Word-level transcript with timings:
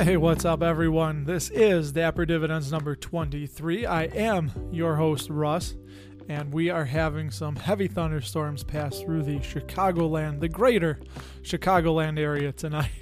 Hey, 0.00 0.16
what's 0.16 0.46
up, 0.46 0.62
everyone? 0.62 1.24
This 1.24 1.50
is 1.50 1.92
Dapper 1.92 2.24
Dividends 2.24 2.72
number 2.72 2.96
23. 2.96 3.84
I 3.84 4.04
am 4.04 4.50
your 4.72 4.96
host, 4.96 5.28
Russ, 5.28 5.74
and 6.26 6.54
we 6.54 6.70
are 6.70 6.86
having 6.86 7.30
some 7.30 7.54
heavy 7.54 7.86
thunderstorms 7.86 8.64
pass 8.64 8.98
through 8.98 9.24
the 9.24 9.40
Chicagoland, 9.40 10.40
the 10.40 10.48
greater 10.48 10.98
Chicagoland 11.42 12.18
area 12.18 12.50
tonight. 12.50 12.90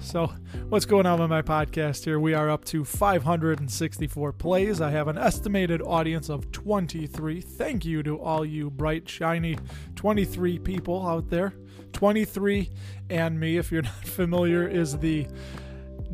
So, 0.00 0.32
what's 0.68 0.84
going 0.84 1.06
on 1.06 1.20
with 1.20 1.30
my 1.30 1.42
podcast 1.42 2.04
here? 2.04 2.20
We 2.20 2.32
are 2.32 2.48
up 2.48 2.64
to 2.66 2.84
564 2.84 4.32
plays. 4.32 4.80
I 4.80 4.90
have 4.90 5.08
an 5.08 5.18
estimated 5.18 5.82
audience 5.82 6.28
of 6.28 6.52
23. 6.52 7.40
Thank 7.40 7.84
you 7.84 8.04
to 8.04 8.16
all 8.16 8.44
you 8.44 8.70
bright, 8.70 9.08
shiny 9.08 9.58
23 9.96 10.60
people 10.60 11.04
out 11.04 11.30
there. 11.30 11.54
23 11.94 12.70
and 13.10 13.40
me, 13.40 13.56
if 13.56 13.72
you're 13.72 13.82
not 13.82 14.04
familiar, 14.04 14.68
is 14.68 14.98
the 14.98 15.26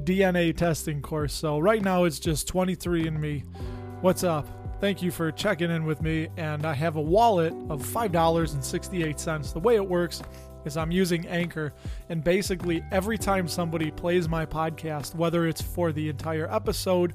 DNA 0.04 0.56
testing 0.56 1.00
course. 1.00 1.32
So, 1.32 1.58
right 1.58 1.82
now 1.82 2.04
it's 2.04 2.18
just 2.18 2.52
23andMe. 2.52 3.45
What's 4.00 4.24
up? 4.24 4.46
Thank 4.80 5.02
you 5.02 5.10
for 5.10 5.32
checking 5.32 5.70
in 5.70 5.84
with 5.84 6.02
me. 6.02 6.28
And 6.36 6.66
I 6.66 6.74
have 6.74 6.96
a 6.96 7.00
wallet 7.00 7.54
of 7.70 7.82
$5.68. 7.82 9.52
The 9.52 9.59
way 9.60 9.76
it 9.76 9.88
works 9.88 10.22
is 10.64 10.77
I'm 10.77 10.91
using 10.91 11.27
Anchor, 11.27 11.73
and 12.09 12.23
basically 12.23 12.84
every 12.91 13.18
time 13.18 13.48
somebody 13.48 13.91
plays 13.91 14.28
my 14.28 14.46
podcast, 14.46 15.14
whether 15.14 15.46
it's 15.46 15.62
for 15.62 15.92
the 15.92 16.09
entire 16.09 16.52
episode 16.52 17.14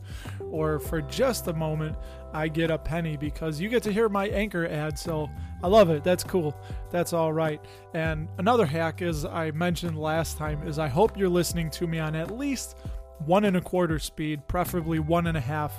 or 0.52 0.80
for 0.80 1.02
just 1.02 1.48
a 1.48 1.54
moment, 1.54 1.96
I 2.34 2.48
get 2.48 2.70
a 2.72 2.78
penny 2.78 3.18
because 3.18 3.60
you 3.60 3.70
get 3.70 3.84
to 3.84 3.92
hear 3.92 4.10
my 4.10 4.28
Anchor 4.28 4.68
ad. 4.68 5.00
So 5.00 5.30
I 5.64 5.68
love 5.68 5.90
it. 5.90 6.04
That's 6.04 6.24
cool. 6.24 6.56
That's 6.92 7.14
all 7.14 7.34
right. 7.34 7.60
And 7.94 8.28
another 8.38 8.66
hack, 8.66 9.02
as 9.02 9.26
I 9.26 9.52
mentioned 9.52 9.98
last 9.98 10.38
time, 10.38 10.68
is 10.68 10.80
I 10.80 10.88
hope 10.88 11.18
you're 11.18 11.30
listening 11.30 11.70
to 11.72 11.88
me 11.88 12.00
on 12.00 12.16
at 12.16 12.38
least 12.38 12.78
one 13.26 13.46
and 13.46 13.58
a 13.58 13.62
quarter 13.62 14.00
speed, 14.00 14.48
preferably 14.48 15.00
one 15.00 15.28
and 15.28 15.38
a 15.38 15.42
half. 15.42 15.74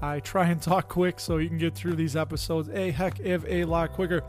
I 0.00 0.20
try 0.20 0.48
and 0.48 0.60
talk 0.60 0.88
quick 0.88 1.20
so 1.20 1.36
you 1.38 1.48
can 1.48 1.58
get 1.58 1.74
through 1.74 1.94
these 1.94 2.16
episodes 2.16 2.68
a 2.70 2.90
heck 2.90 3.20
if 3.20 3.44
a 3.46 3.64
lot 3.64 3.92
quicker. 3.92 4.24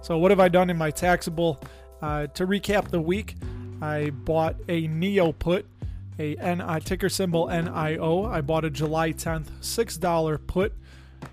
So, 0.00 0.18
what 0.18 0.30
have 0.30 0.40
I 0.40 0.48
done 0.48 0.70
in 0.70 0.78
my 0.78 0.90
taxable? 0.90 1.60
Uh, 2.02 2.26
to 2.28 2.46
recap 2.46 2.88
the 2.90 3.00
week, 3.00 3.36
I 3.80 4.10
bought 4.10 4.56
a 4.68 4.86
NIO 4.88 5.38
put, 5.38 5.66
a 6.18 6.36
N, 6.36 6.60
uh, 6.60 6.80
ticker 6.80 7.08
symbol 7.08 7.46
NIO. 7.46 8.30
I 8.30 8.40
bought 8.40 8.64
a 8.64 8.70
July 8.70 9.12
10th 9.12 9.50
$6 9.60 10.46
put, 10.46 10.74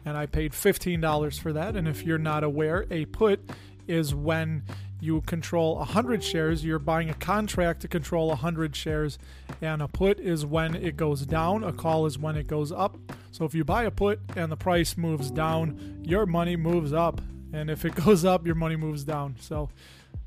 and 0.06 0.17
I 0.17 0.25
paid 0.25 0.52
$15 0.52 1.39
for 1.39 1.53
that. 1.53 1.75
And 1.75 1.88
if 1.88 2.03
you're 2.03 2.17
not 2.17 2.44
aware, 2.44 2.86
a 2.89 3.06
put 3.06 3.41
is 3.88 4.16
when 4.16 4.64
you 5.03 5.19
control 5.22 5.75
100 5.80 6.23
shares, 6.23 6.64
you're 6.64 6.80
buying 6.80 7.09
a 7.09 7.14
contract 7.14 7.81
to 7.81 7.89
control 7.89 8.30
100 8.30 8.73
shares, 8.73 9.19
and 9.61 9.81
a 9.81 9.88
put 9.88 10.17
is 10.17 10.45
when 10.45 10.75
it 10.75 10.95
goes 10.95 11.25
down, 11.25 11.61
a 11.64 11.73
call 11.73 12.06
is 12.06 12.17
when 12.17 12.38
it 12.38 12.47
goes 12.47 12.72
up. 12.72 12.97
So 13.31 13.44
if 13.44 13.53
you 13.53 13.66
buy 13.66 13.84
a 13.84 13.91
put 13.91 14.22
and 14.38 14.50
the 14.50 14.56
price 14.56 14.95
moves 14.95 15.30
down, 15.30 16.00
your 16.03 16.25
money 16.25 16.56
moves 16.56 16.94
up, 16.94 17.19
and 17.52 17.69
if 17.69 17.84
it 17.84 17.95
goes 18.06 18.23
up, 18.23 18.45
your 18.45 18.56
money 18.56 18.78
moves 18.78 19.03
down. 19.03 19.36
So 19.41 19.69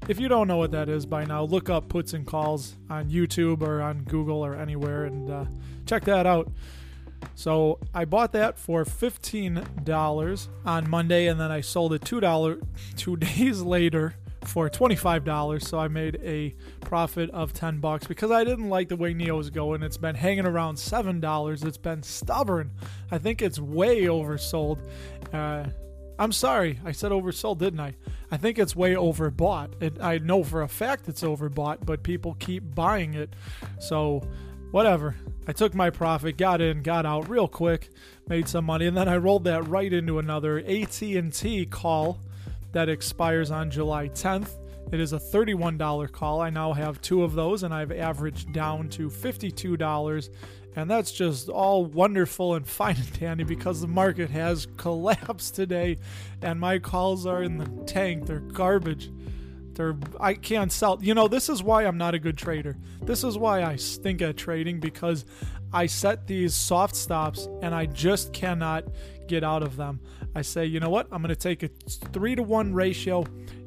if 0.08 0.20
you 0.20 0.28
don't 0.28 0.46
know 0.46 0.56
what 0.56 0.70
that 0.72 0.88
is 0.88 1.04
by 1.04 1.24
now, 1.24 1.42
look 1.42 1.68
up 1.68 1.88
puts 1.88 2.12
and 2.12 2.26
calls 2.26 2.74
on 2.88 3.10
YouTube 3.10 3.62
or 3.62 3.82
on 3.82 4.04
Google 4.04 4.44
or 4.44 4.54
anywhere 4.54 5.04
and 5.04 5.30
uh, 5.30 5.44
check 5.86 6.04
that 6.04 6.26
out. 6.26 6.50
So 7.34 7.80
I 7.94 8.04
bought 8.04 8.32
that 8.32 8.58
for 8.58 8.84
$15 8.84 10.48
on 10.64 10.90
Monday 10.90 11.26
and 11.26 11.40
then 11.40 11.50
I 11.50 11.60
sold 11.60 11.92
it 11.92 12.02
$2 12.02 12.62
two 12.96 13.16
days 13.16 13.62
later 13.62 14.14
for 14.44 14.70
$25 14.70 15.62
so 15.62 15.78
I 15.78 15.88
made 15.88 16.20
a 16.22 16.54
profit 16.80 17.30
of 17.30 17.52
10 17.52 17.80
bucks 17.80 18.06
because 18.06 18.30
I 18.30 18.44
didn't 18.44 18.68
like 18.68 18.88
the 18.88 18.96
way 18.96 19.12
NIO 19.12 19.36
was 19.36 19.50
going. 19.50 19.82
It's 19.82 19.96
been 19.96 20.14
hanging 20.14 20.46
around 20.46 20.76
$7 20.76 21.64
it's 21.64 21.78
been 21.78 22.02
stubborn. 22.02 22.70
I 23.10 23.18
think 23.18 23.42
it's 23.42 23.58
way 23.58 24.02
oversold. 24.02 24.78
Uh, 25.32 25.64
I'm 26.18 26.32
sorry, 26.32 26.80
I 26.84 26.92
said 26.92 27.12
oversold, 27.12 27.58
didn't 27.58 27.80
I? 27.80 27.94
I 28.30 28.36
think 28.36 28.58
it's 28.58 28.74
way 28.74 28.94
overbought. 28.94 29.82
It, 29.82 30.00
I 30.00 30.18
know 30.18 30.42
for 30.42 30.62
a 30.62 30.68
fact 30.68 31.08
it's 31.08 31.22
overbought, 31.22 31.84
but 31.84 32.02
people 32.02 32.36
keep 32.38 32.74
buying 32.74 33.14
it. 33.14 33.34
So, 33.78 34.26
whatever. 34.70 35.14
I 35.46 35.52
took 35.52 35.74
my 35.74 35.90
profit, 35.90 36.36
got 36.36 36.60
in, 36.60 36.82
got 36.82 37.06
out 37.06 37.28
real 37.28 37.46
quick, 37.46 37.90
made 38.28 38.48
some 38.48 38.64
money, 38.64 38.86
and 38.86 38.96
then 38.96 39.08
I 39.08 39.16
rolled 39.16 39.44
that 39.44 39.68
right 39.68 39.92
into 39.92 40.18
another 40.18 40.58
AT&T 40.58 41.66
call 41.66 42.20
that 42.72 42.88
expires 42.88 43.50
on 43.50 43.70
July 43.70 44.08
10th. 44.08 44.50
It 44.92 45.00
is 45.00 45.12
a 45.12 45.18
$31 45.18 46.10
call. 46.12 46.40
I 46.40 46.50
now 46.50 46.72
have 46.72 47.00
two 47.00 47.22
of 47.22 47.34
those, 47.34 47.62
and 47.62 47.74
I've 47.74 47.92
averaged 47.92 48.52
down 48.52 48.88
to 48.90 49.08
$52 49.08 50.28
and 50.76 50.90
that's 50.90 51.10
just 51.10 51.48
all 51.48 51.86
wonderful 51.86 52.54
and 52.54 52.68
fine 52.68 52.96
and 52.96 53.18
dandy 53.18 53.44
because 53.44 53.80
the 53.80 53.88
market 53.88 54.30
has 54.30 54.66
collapsed 54.76 55.54
today 55.54 55.96
and 56.42 56.60
my 56.60 56.78
calls 56.78 57.26
are 57.26 57.42
in 57.42 57.56
the 57.56 57.66
tank. 57.84 58.26
They're 58.26 58.40
garbage. 58.40 59.10
They're 59.72 59.96
I 60.20 60.34
can't 60.34 60.70
sell. 60.70 60.98
You 61.02 61.14
know, 61.14 61.28
this 61.28 61.48
is 61.48 61.62
why 61.62 61.84
I'm 61.84 61.98
not 61.98 62.14
a 62.14 62.18
good 62.18 62.36
trader. 62.36 62.76
This 63.02 63.24
is 63.24 63.38
why 63.38 63.64
I 63.64 63.76
stink 63.76 64.20
at 64.20 64.36
trading 64.36 64.78
because 64.78 65.24
I 65.72 65.86
set 65.86 66.26
these 66.26 66.54
soft 66.54 66.94
stops 66.94 67.48
and 67.62 67.74
I 67.74 67.86
just 67.86 68.32
cannot 68.32 68.84
get 69.26 69.42
out 69.42 69.62
of 69.62 69.76
them. 69.76 70.00
I 70.34 70.42
say, 70.42 70.66
you 70.66 70.80
know 70.80 70.90
what? 70.90 71.08
I'm 71.10 71.22
going 71.22 71.34
to 71.34 71.36
take 71.36 71.62
a 71.62 71.68
3 71.68 72.36
to 72.36 72.42
1 72.42 72.74
ratio 72.74 73.24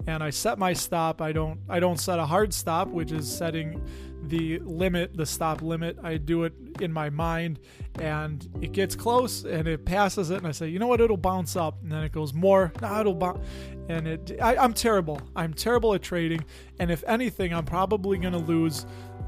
and 0.07 0.23
I 0.23 0.29
set 0.29 0.57
my 0.57 0.73
stop. 0.73 1.21
I 1.21 1.31
don't 1.31 1.59
I 1.67 1.79
don't 1.79 1.99
set 1.99 2.19
a 2.19 2.25
hard 2.25 2.53
stop, 2.53 2.87
which 2.87 3.11
is 3.11 3.31
setting 3.31 3.81
the 4.23 4.59
limit, 4.59 5.15
the 5.15 5.25
stop 5.25 5.61
limit. 5.61 5.97
I 6.03 6.17
do 6.17 6.43
it 6.43 6.53
in 6.79 6.91
my 6.91 7.09
mind 7.09 7.59
and 7.99 8.47
it 8.61 8.71
gets 8.71 8.95
close 8.95 9.43
and 9.43 9.67
it 9.67 9.85
passes 9.85 10.29
it 10.29 10.37
and 10.37 10.47
I 10.47 10.51
say, 10.51 10.67
you 10.67 10.79
know 10.79 10.87
what, 10.87 11.01
it'll 11.01 11.17
bounce 11.17 11.55
up 11.55 11.81
and 11.81 11.91
then 11.91 12.03
it 12.03 12.11
goes 12.11 12.33
more. 12.33 12.71
No, 12.81 12.99
it'll 12.99 13.15
bounce 13.15 13.45
and 13.87 14.07
it 14.07 14.37
I, 14.41 14.63
am 14.63 14.73
terrible. 14.73 15.21
I'm 15.35 15.53
terrible 15.53 15.93
at 15.93 16.01
trading 16.01 16.43
and 16.79 16.91
if 16.91 17.03
anything, 17.07 17.53
I'm 17.53 17.65
probably 17.65 18.17
gonna 18.17 18.37
lose. 18.37 18.85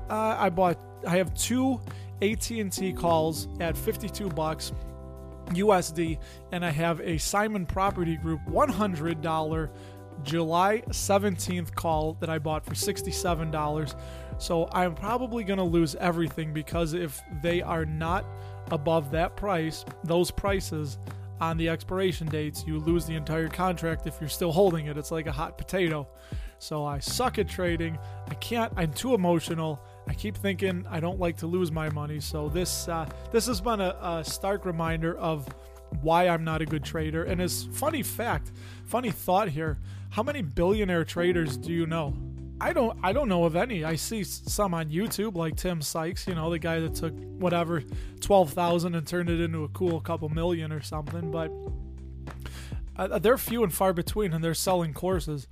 Uh, 0.10 0.36
I 0.38 0.50
bought 0.50 0.80
I 1.08 1.18
have 1.18 1.34
two 1.34 1.80
AT&T 2.22 2.94
calls 2.94 3.48
at 3.60 3.76
52 3.76 4.30
bucks 4.30 4.74
USD 5.48 6.20
and 6.52 6.64
I 6.64 6.70
have 6.70 7.02
a 7.02 7.18
Simon 7.18 7.66
Property 7.66 8.18
Group 8.18 8.42
$100 8.48 9.70
July 10.24 10.84
17th 10.90 11.74
call 11.76 12.14
that 12.20 12.30
I 12.30 12.40
bought 12.40 12.66
for 12.66 12.74
$67. 12.74 13.96
So 14.38 14.70
I'm 14.72 14.96
probably 14.96 15.44
going 15.44 15.60
to 15.60 15.64
lose 15.64 15.96
everything 15.96 16.54
because 16.54 16.94
if 16.94 17.22
they 17.42 17.62
are 17.62 17.86
not 17.86 18.26
above 18.72 19.12
that 19.12 19.36
price, 19.36 19.86
those 20.04 20.32
prices 20.32 20.98
on 21.40 21.58
the 21.58 21.70
expiration 21.70 22.28
dates, 22.28 22.64
you 22.66 22.80
lose 22.80 23.06
the 23.06 23.16
entire 23.16 23.50
contract 23.50 24.06
if 24.08 24.18
you're 24.20 24.30
still 24.30 24.52
holding 24.52 24.86
it. 24.86 24.98
It's 24.98 25.12
like 25.12 25.26
a 25.26 25.32
hot 25.32 25.58
potato. 25.58 26.08
So 26.60 26.86
I 26.86 27.00
suck 27.00 27.40
at 27.40 27.50
trading. 27.50 27.98
I 28.30 28.36
can't. 28.36 28.72
I'm 28.78 28.94
too 28.94 29.16
emotional. 29.16 29.82
I 30.08 30.14
keep 30.14 30.38
thinking 30.38 30.86
I 30.88 31.00
don't 31.00 31.20
like 31.20 31.38
to 31.38 31.48
lose 31.48 31.72
my 31.72 31.90
money. 31.90 32.20
So 32.20 32.50
this 32.50 32.88
uh, 32.88 33.10
this 33.32 33.48
has 33.48 33.60
been 33.60 33.82
a, 33.82 33.98
a 34.00 34.24
stark 34.24 34.66
reminder 34.66 35.18
of 35.18 35.48
why 36.02 36.28
I'm 36.28 36.44
not 36.44 36.62
a 36.62 36.66
good 36.66 36.84
trader. 36.84 37.24
And 37.24 37.42
as 37.42 37.68
funny 37.74 38.04
fact, 38.04 38.52
funny 38.86 39.12
thought 39.12 39.50
here, 39.50 39.80
how 40.12 40.24
many 40.24 40.42
billionaire 40.42 41.04
traders 41.04 41.58
do 41.58 41.72
you 41.72 41.86
know? 41.86 42.16
I 42.60 42.74
don't 42.74 42.98
I 43.02 43.12
don't 43.12 43.28
know 43.28 43.46
of 43.46 43.56
any. 43.56 43.84
I 43.84 43.96
see 43.96 44.24
some 44.24 44.74
on 44.76 44.90
YouTube 44.90 45.36
like 45.36 45.56
Tim 45.56 45.82
Sykes, 45.82 46.28
you 46.28 46.36
know, 46.36 46.52
the 46.52 46.60
guy 46.60 46.80
that 46.80 46.94
took 46.94 47.14
whatever 47.16 47.82
12,000 48.20 48.94
and 48.94 49.08
turned 49.08 49.30
it 49.30 49.42
into 49.42 49.64
a 49.64 49.70
cool 49.70 50.00
couple 50.00 50.30
million 50.30 50.72
or 50.72 50.82
something, 50.82 51.32
but 51.32 51.52
uh, 52.98 53.18
they're 53.18 53.38
few 53.40 53.64
and 53.64 53.74
far 53.74 53.94
between 53.94 54.32
and 54.32 54.44
they're 54.44 54.54
selling 54.54 54.94
courses. 54.94 55.48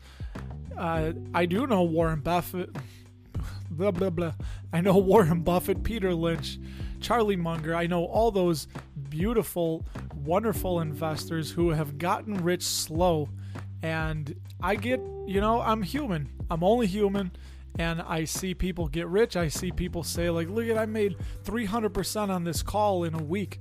Uh, 0.78 1.14
I 1.34 1.48
do 1.48 1.66
know 1.66 1.82
Warren 1.82 2.20
Buffett 2.20 2.75
blah 3.72 3.92
blah 3.92 4.10
blah. 4.12 4.34
I 4.72 4.81
know 4.81 4.98
Warren 4.98 5.42
Buffett, 5.42 5.84
Peter 5.84 6.13
Lynch, 6.13 6.60
Charlie 7.00 7.36
Munger. 7.36 7.75
I 7.75 7.88
know 7.88 8.06
all 8.06 8.31
those 8.31 8.68
beautiful, 9.10 9.86
wonderful 10.16 10.81
investors 10.81 11.51
who 11.51 11.69
have 11.69 11.98
gotten 11.98 12.44
rich 12.44 12.63
slow 12.63 13.30
and 13.81 14.36
I 14.62 14.75
get, 14.75 15.00
you 15.25 15.40
know, 15.40 15.62
I'm 15.62 15.81
human. 15.81 16.30
I'm 16.50 16.63
only 16.63 16.88
human. 16.88 17.31
And 17.78 18.01
I 18.01 18.25
see 18.25 18.54
people 18.54 18.88
get 18.88 19.07
rich. 19.07 19.38
I 19.38 19.48
see 19.48 19.72
people 19.72 20.04
say, 20.04 20.30
like, 20.30 20.50
look 20.50 20.68
at, 20.68 20.78
I 20.78 20.86
made 20.86 21.16
300% 21.46 22.30
on 22.30 22.44
this 22.44 22.62
call 22.62 23.06
in 23.06 23.13
a 23.13 23.24
week. 23.24 23.57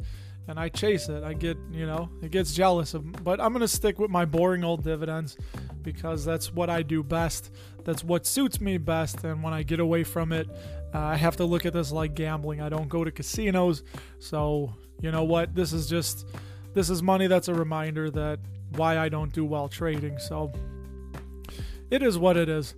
And 0.49 0.58
I 0.58 0.70
chase 0.70 1.08
it. 1.08 1.23
I 1.23 1.35
get, 1.35 1.58
you 1.70 1.87
know, 1.87 2.08
it 2.23 2.31
gets 2.31 2.55
jealous 2.55 2.94
of, 2.94 3.23
but 3.23 3.38
I'm 3.38 3.52
going 3.52 3.61
to 3.61 3.69
stick 3.69 3.99
with 3.99 4.11
my 4.11 4.25
boring 4.25 4.64
old 4.64 4.82
dividends 4.82 5.37
because 5.82 6.25
that's 6.25 6.52
what 6.52 6.70
I 6.70 6.82
do 6.82 7.02
best. 7.02 7.50
That's 7.85 8.02
what 8.02 8.26
suits 8.26 8.61
me 8.61 8.79
best. 8.79 9.25
And 9.25 9.43
when 9.43 9.52
I 9.52 9.62
get 9.62 9.79
away 9.79 10.05
from 10.05 10.32
it, 10.32 10.49
uh, 10.94 10.99
I 10.99 11.17
have 11.17 11.37
to 11.37 11.44
look 11.44 11.67
at 11.67 11.73
this 11.73 11.93
like 11.93 12.14
gambling. 12.14 12.61
I 12.61 12.69
don't 12.69 12.88
go 12.88 13.05
to 13.05 13.11
casinos. 13.11 13.82
So, 14.19 14.75
you 15.00 15.11
know 15.11 15.25
what? 15.25 15.55
This 15.55 15.73
is 15.73 15.88
just, 15.88 16.26
this 16.75 16.90
is 16.90 17.02
money 17.02 17.26
that's 17.26 17.49
a 17.49 17.55
reminder 17.55 18.11
that 18.11 18.40
why 18.76 18.99
I 18.99 19.08
don't 19.08 19.32
do 19.32 19.44
well 19.44 19.69
trading. 19.69 20.19
So 20.19 20.52
it 21.90 22.02
is 22.02 22.19
what 22.19 22.37
it 22.37 22.49
is. 22.49 22.75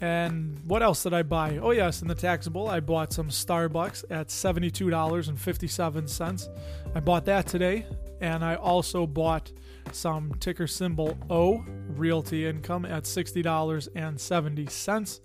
And 0.00 0.58
what 0.64 0.82
else 0.82 1.02
did 1.02 1.12
I 1.12 1.22
buy? 1.22 1.58
Oh, 1.58 1.72
yes, 1.72 2.00
in 2.00 2.08
the 2.08 2.14
taxable, 2.14 2.68
I 2.68 2.80
bought 2.80 3.12
some 3.12 3.28
Starbucks 3.28 4.04
at 4.08 4.28
$72.57. 4.28 6.48
I 6.94 7.00
bought 7.00 7.26
that 7.26 7.46
today. 7.46 7.84
And 8.22 8.42
I 8.44 8.54
also 8.54 9.06
bought 9.06 9.52
some 9.92 10.34
ticker 10.40 10.66
symbol 10.66 11.18
O 11.28 11.62
Realty 11.88 12.46
Income 12.46 12.86
at 12.86 13.04
$60.70. 13.04 15.20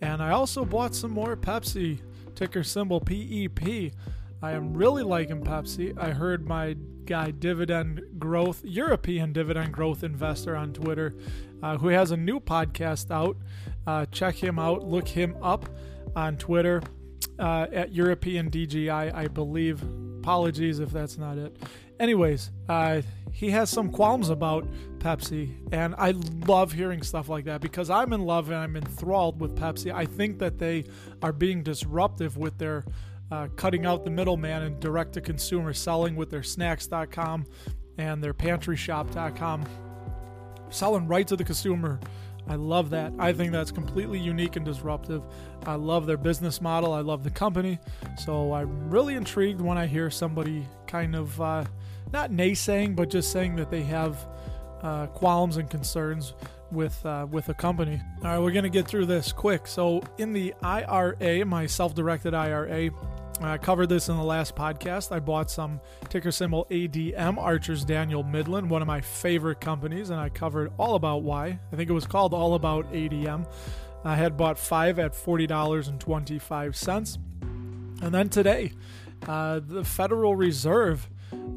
And 0.00 0.22
I 0.22 0.30
also 0.30 0.64
bought 0.64 0.94
some 0.94 1.10
more 1.10 1.36
Pepsi, 1.36 2.00
ticker 2.34 2.62
symbol 2.62 3.00
PEP. 3.00 3.92
I 4.42 4.52
am 4.52 4.74
really 4.74 5.02
liking 5.02 5.42
Pepsi. 5.42 5.96
I 5.98 6.10
heard 6.10 6.46
my 6.46 6.76
guy, 7.06 7.30
Dividend 7.30 8.02
Growth, 8.18 8.62
European 8.64 9.32
Dividend 9.32 9.72
Growth 9.72 10.04
Investor 10.04 10.54
on 10.54 10.72
Twitter, 10.72 11.14
uh, 11.62 11.78
who 11.78 11.88
has 11.88 12.10
a 12.10 12.16
new 12.16 12.40
podcast 12.40 13.10
out. 13.10 13.36
Uh, 13.86 14.04
check 14.06 14.34
him 14.34 14.58
out. 14.58 14.84
Look 14.84 15.08
him 15.08 15.36
up 15.42 15.68
on 16.14 16.36
Twitter 16.36 16.82
uh, 17.38 17.66
at 17.72 17.92
European 17.92 18.50
DGI, 18.50 19.14
I 19.14 19.28
believe. 19.28 19.82
Apologies 20.18 20.80
if 20.80 20.90
that's 20.90 21.16
not 21.16 21.38
it. 21.38 21.56
Anyways, 21.98 22.50
uh, 22.68 23.02
he 23.32 23.50
has 23.50 23.70
some 23.70 23.90
qualms 23.90 24.28
about 24.28 24.66
Pepsi, 24.98 25.54
and 25.72 25.94
I 25.96 26.12
love 26.46 26.72
hearing 26.72 27.02
stuff 27.02 27.28
like 27.28 27.44
that 27.46 27.60
because 27.60 27.90
I'm 27.90 28.12
in 28.12 28.22
love 28.22 28.48
and 28.48 28.56
I'm 28.56 28.76
enthralled 28.76 29.40
with 29.40 29.54
Pepsi. 29.56 29.92
I 29.92 30.04
think 30.04 30.38
that 30.38 30.58
they 30.58 30.84
are 31.22 31.32
being 31.32 31.62
disruptive 31.62 32.36
with 32.36 32.58
their 32.58 32.84
uh, 33.30 33.48
cutting 33.56 33.86
out 33.86 34.04
the 34.04 34.10
middleman 34.10 34.62
and 34.62 34.80
direct 34.80 35.14
to 35.14 35.20
consumer 35.20 35.72
selling 35.72 36.16
with 36.16 36.30
their 36.30 36.42
snacks.com 36.42 37.46
and 37.98 38.22
their 38.22 38.34
pantryshop.com, 38.34 39.64
selling 40.70 41.06
right 41.06 41.26
to 41.26 41.36
the 41.36 41.44
consumer. 41.44 41.98
I 42.48 42.54
love 42.54 42.90
that. 42.90 43.12
I 43.18 43.32
think 43.32 43.50
that's 43.52 43.72
completely 43.72 44.20
unique 44.20 44.56
and 44.56 44.64
disruptive. 44.64 45.22
I 45.66 45.74
love 45.74 46.06
their 46.06 46.16
business 46.16 46.60
model. 46.60 46.92
I 46.92 47.00
love 47.00 47.24
the 47.24 47.30
company. 47.30 47.78
So 48.18 48.52
I'm 48.52 48.88
really 48.88 49.14
intrigued 49.14 49.60
when 49.60 49.76
I 49.76 49.86
hear 49.86 50.10
somebody 50.10 50.66
kind 50.86 51.16
of 51.16 51.40
uh, 51.40 51.64
not 52.16 52.30
naysaying, 52.30 52.96
but 52.96 53.10
just 53.10 53.30
saying 53.30 53.56
that 53.56 53.70
they 53.70 53.82
have 53.82 54.26
uh, 54.80 55.06
qualms 55.08 55.58
and 55.58 55.68
concerns 55.68 56.32
with 56.72 57.04
uh, 57.04 57.26
with 57.30 57.50
a 57.50 57.54
company. 57.54 58.00
All 58.22 58.30
right, 58.30 58.38
we're 58.38 58.52
gonna 58.52 58.70
get 58.70 58.88
through 58.88 59.04
this 59.04 59.32
quick. 59.32 59.66
So 59.66 60.02
in 60.16 60.32
the 60.32 60.54
IRA, 60.62 61.44
my 61.44 61.66
self-directed 61.66 62.32
IRA, 62.32 62.88
I 63.42 63.58
covered 63.58 63.90
this 63.90 64.08
in 64.08 64.16
the 64.16 64.22
last 64.22 64.56
podcast. 64.56 65.12
I 65.12 65.20
bought 65.20 65.50
some 65.50 65.78
ticker 66.08 66.32
symbol 66.32 66.66
ADM, 66.70 67.36
Archer 67.36 67.76
Daniels 67.76 68.24
Midland, 68.24 68.70
one 68.70 68.80
of 68.80 68.88
my 68.88 69.02
favorite 69.02 69.60
companies, 69.60 70.08
and 70.08 70.18
I 70.18 70.30
covered 70.30 70.72
all 70.78 70.94
about 70.94 71.22
why. 71.22 71.58
I 71.70 71.76
think 71.76 71.90
it 71.90 71.92
was 71.92 72.06
called 72.06 72.32
All 72.32 72.54
About 72.54 72.90
ADM. 72.94 73.46
I 74.04 74.14
had 74.14 74.38
bought 74.38 74.58
five 74.58 74.98
at 74.98 75.12
$40.25. 75.12 77.18
And 78.02 78.14
then 78.14 78.28
today, 78.30 78.72
uh, 79.28 79.60
the 79.62 79.84
Federal 79.84 80.34
Reserve 80.34 81.10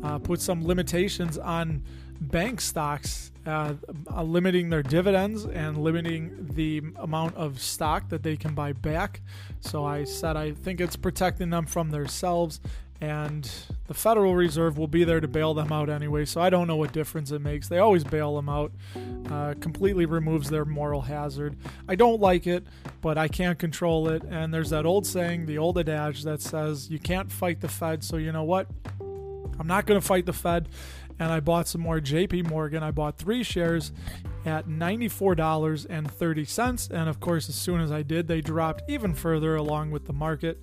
uh, 0.03 0.19
put 0.19 0.41
some 0.41 0.65
limitations 0.65 1.37
on 1.37 1.83
bank 2.21 2.59
stocks, 2.59 3.31
uh, 3.45 3.73
uh, 4.13 4.23
limiting 4.23 4.69
their 4.69 4.83
dividends 4.83 5.45
and 5.45 5.77
limiting 5.77 6.49
the 6.53 6.81
amount 6.97 7.35
of 7.35 7.61
stock 7.61 8.09
that 8.09 8.23
they 8.23 8.35
can 8.35 8.53
buy 8.53 8.73
back. 8.73 9.21
So 9.61 9.85
I 9.85 10.03
said 10.03 10.35
I 10.35 10.51
think 10.51 10.81
it's 10.81 10.95
protecting 10.95 11.49
them 11.49 11.65
from 11.65 11.91
themselves, 11.91 12.59
and 13.01 13.49
the 13.87 13.93
Federal 13.93 14.35
Reserve 14.35 14.77
will 14.77 14.87
be 14.87 15.05
there 15.05 15.21
to 15.21 15.27
bail 15.27 15.53
them 15.53 15.71
out 15.71 15.89
anyway. 15.89 16.25
So 16.25 16.41
I 16.41 16.49
don't 16.49 16.67
know 16.67 16.75
what 16.75 16.91
difference 16.91 17.31
it 17.31 17.39
makes. 17.39 17.69
They 17.69 17.79
always 17.79 18.03
bail 18.03 18.35
them 18.35 18.49
out, 18.49 18.73
uh, 19.31 19.53
completely 19.61 20.05
removes 20.05 20.49
their 20.49 20.65
moral 20.65 21.01
hazard. 21.01 21.55
I 21.87 21.95
don't 21.95 22.19
like 22.19 22.45
it, 22.45 22.65
but 23.01 23.17
I 23.17 23.29
can't 23.29 23.57
control 23.57 24.09
it. 24.09 24.23
And 24.29 24.53
there's 24.53 24.71
that 24.71 24.85
old 24.85 25.07
saying, 25.07 25.45
the 25.45 25.57
old 25.57 25.77
adage 25.77 26.23
that 26.23 26.41
says 26.41 26.89
you 26.89 26.99
can't 26.99 27.31
fight 27.31 27.61
the 27.61 27.69
Fed. 27.69 28.03
So 28.03 28.17
you 28.17 28.33
know 28.33 28.43
what? 28.43 28.67
I'm 29.59 29.67
not 29.67 29.85
going 29.85 29.99
to 29.99 30.05
fight 30.05 30.25
the 30.25 30.33
Fed 30.33 30.69
and 31.19 31.31
I 31.31 31.39
bought 31.41 31.67
some 31.67 31.81
more 31.81 31.99
JP 31.99 32.49
Morgan. 32.49 32.81
I 32.81 32.89
bought 32.91 33.17
three 33.17 33.43
shares 33.43 33.91
at 34.45 34.67
$94.30. 34.67 36.91
And 36.91 37.09
of 37.09 37.19
course, 37.19 37.49
as 37.49 37.55
soon 37.55 37.81
as 37.81 37.91
I 37.91 38.03
did, 38.03 38.27
they 38.27 38.39
dropped 38.39 38.89
even 38.89 39.13
further 39.13 39.57
along 39.57 39.91
with 39.91 40.05
the 40.05 40.13
market. 40.13 40.61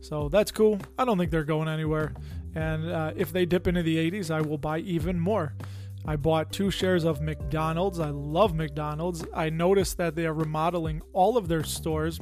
So 0.00 0.28
that's 0.28 0.50
cool. 0.50 0.80
I 0.98 1.04
don't 1.04 1.16
think 1.16 1.30
they're 1.30 1.44
going 1.44 1.68
anywhere. 1.68 2.12
And 2.56 2.90
uh, 2.90 3.12
if 3.16 3.32
they 3.32 3.46
dip 3.46 3.68
into 3.68 3.84
the 3.84 4.10
80s, 4.10 4.32
I 4.32 4.40
will 4.40 4.58
buy 4.58 4.80
even 4.80 5.20
more. 5.20 5.54
I 6.04 6.16
bought 6.16 6.52
two 6.52 6.70
shares 6.70 7.04
of 7.04 7.22
McDonald's. 7.22 8.00
I 8.00 8.10
love 8.10 8.54
McDonald's. 8.54 9.24
I 9.32 9.48
noticed 9.48 9.96
that 9.98 10.16
they 10.16 10.26
are 10.26 10.34
remodeling 10.34 11.02
all 11.12 11.38
of 11.38 11.46
their 11.48 11.62
stores, 11.62 12.18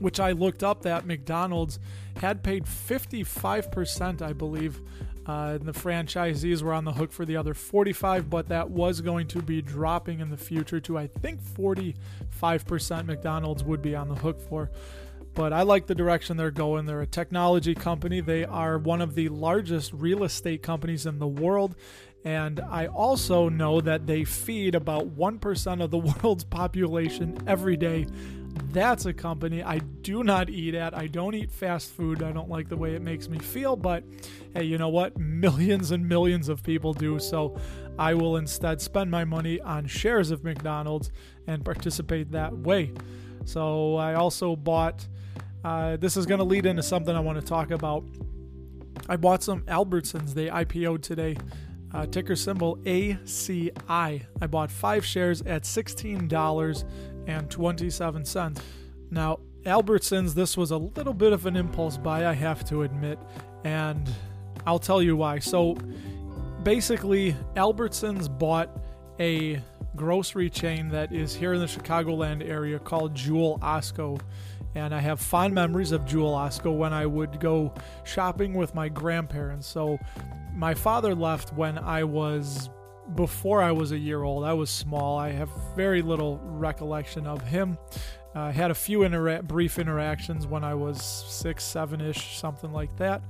which 0.00 0.18
I 0.20 0.32
looked 0.32 0.62
up 0.62 0.82
that 0.82 1.06
McDonald's 1.06 1.78
had 2.16 2.42
paid 2.42 2.64
55%, 2.64 4.20
I 4.20 4.34
believe, 4.34 4.82
uh, 5.26 5.58
the 5.58 5.72
franchisees 5.72 6.62
were 6.62 6.72
on 6.72 6.84
the 6.84 6.92
hook 6.92 7.12
for 7.12 7.24
the 7.24 7.36
other 7.36 7.54
45, 7.54 8.30
but 8.30 8.48
that 8.48 8.70
was 8.70 9.00
going 9.00 9.26
to 9.28 9.42
be 9.42 9.60
dropping 9.60 10.20
in 10.20 10.30
the 10.30 10.36
future 10.36 10.80
to 10.80 10.98
I 10.98 11.06
think 11.06 11.42
45% 11.42 13.06
McDonald's 13.06 13.62
would 13.62 13.82
be 13.82 13.94
on 13.94 14.08
the 14.08 14.14
hook 14.14 14.40
for. 14.40 14.70
But 15.34 15.52
I 15.52 15.62
like 15.62 15.86
the 15.86 15.94
direction 15.94 16.36
they're 16.36 16.50
going. 16.50 16.86
They're 16.86 17.02
a 17.02 17.06
technology 17.06 17.74
company. 17.74 18.20
They 18.20 18.44
are 18.44 18.78
one 18.78 19.00
of 19.00 19.14
the 19.14 19.28
largest 19.28 19.92
real 19.92 20.24
estate 20.24 20.62
companies 20.62 21.06
in 21.06 21.18
the 21.18 21.28
world. 21.28 21.76
And 22.24 22.60
I 22.60 22.86
also 22.86 23.48
know 23.48 23.80
that 23.80 24.06
they 24.06 24.24
feed 24.24 24.74
about 24.74 25.16
1% 25.16 25.82
of 25.82 25.90
the 25.90 25.98
world's 26.22 26.44
population 26.44 27.38
every 27.46 27.76
day 27.76 28.06
that's 28.72 29.06
a 29.06 29.12
company 29.12 29.62
I 29.62 29.78
do 29.78 30.22
not 30.22 30.48
eat 30.48 30.74
at. 30.74 30.94
I 30.94 31.06
don't 31.06 31.34
eat 31.34 31.50
fast 31.50 31.90
food. 31.90 32.22
I 32.22 32.32
don't 32.32 32.48
like 32.48 32.68
the 32.68 32.76
way 32.76 32.94
it 32.94 33.02
makes 33.02 33.28
me 33.28 33.38
feel, 33.38 33.76
but 33.76 34.04
hey, 34.54 34.64
you 34.64 34.78
know 34.78 34.88
what? 34.88 35.18
Millions 35.40 35.90
and 35.90 36.08
millions 36.08 36.48
of 36.48 36.62
people 36.62 36.92
do. 36.92 37.18
So 37.18 37.58
I 37.98 38.14
will 38.14 38.36
instead 38.36 38.80
spend 38.80 39.10
my 39.10 39.24
money 39.24 39.60
on 39.60 39.86
shares 39.86 40.30
of 40.30 40.44
McDonald's 40.44 41.10
and 41.46 41.64
participate 41.64 42.32
that 42.32 42.56
way. 42.56 42.92
So 43.44 43.96
I 43.96 44.14
also 44.14 44.56
bought, 44.56 45.06
uh, 45.64 45.96
this 45.96 46.16
is 46.16 46.26
going 46.26 46.38
to 46.38 46.44
lead 46.44 46.66
into 46.66 46.82
something 46.82 47.14
I 47.14 47.20
want 47.20 47.40
to 47.40 47.46
talk 47.46 47.70
about. 47.70 48.04
I 49.08 49.16
bought 49.16 49.42
some 49.42 49.62
Albertsons. 49.62 50.34
They 50.34 50.46
IPO'd 50.46 51.02
today. 51.02 51.36
Uh, 51.92 52.06
ticker 52.06 52.36
symbol 52.36 52.76
ACI. 52.84 54.22
I 54.40 54.46
bought 54.46 54.70
five 54.70 55.04
shares 55.04 55.42
at 55.42 55.64
$16 55.64 56.84
and 57.26 57.50
27 57.50 58.24
cents. 58.24 58.60
Now, 59.10 59.40
Albertsons, 59.64 60.34
this 60.34 60.56
was 60.56 60.70
a 60.70 60.76
little 60.76 61.12
bit 61.12 61.32
of 61.32 61.46
an 61.46 61.56
impulse 61.56 61.96
buy, 61.96 62.26
I 62.26 62.32
have 62.32 62.64
to 62.66 62.82
admit, 62.82 63.18
and 63.64 64.08
I'll 64.66 64.78
tell 64.78 65.02
you 65.02 65.16
why. 65.16 65.38
So, 65.38 65.76
basically, 66.62 67.34
Albertsons 67.56 68.28
bought 68.38 68.70
a 69.18 69.60
grocery 69.96 70.48
chain 70.48 70.88
that 70.88 71.12
is 71.12 71.34
here 71.34 71.52
in 71.52 71.60
the 71.60 71.66
Chicagoland 71.66 72.48
area 72.48 72.78
called 72.78 73.14
Jewel 73.14 73.58
Osco. 73.60 74.20
And 74.74 74.94
I 74.94 75.00
have 75.00 75.20
fond 75.20 75.52
memories 75.52 75.90
of 75.92 76.06
Jewel 76.06 76.32
Osco 76.32 76.76
when 76.76 76.92
I 76.92 77.04
would 77.04 77.40
go 77.40 77.74
shopping 78.04 78.54
with 78.54 78.74
my 78.74 78.88
grandparents. 78.88 79.66
So, 79.66 79.98
my 80.54 80.74
father 80.74 81.14
left 81.14 81.52
when 81.54 81.76
I 81.76 82.04
was 82.04 82.70
before 83.14 83.62
I 83.62 83.72
was 83.72 83.92
a 83.92 83.98
year 83.98 84.22
old. 84.22 84.44
I 84.44 84.52
was 84.52 84.70
small. 84.70 85.18
I 85.18 85.30
have 85.30 85.50
very 85.74 86.02
little 86.02 86.40
recollection 86.42 87.26
of 87.26 87.42
him. 87.42 87.78
I 88.34 88.48
uh, 88.48 88.52
had 88.52 88.70
a 88.70 88.74
few 88.74 89.00
intera- 89.00 89.42
brief 89.42 89.78
interactions 89.78 90.46
when 90.46 90.62
I 90.62 90.74
was 90.74 91.02
six, 91.02 91.64
seven 91.64 92.00
ish, 92.00 92.38
something 92.38 92.72
like 92.72 92.96
that. 92.98 93.22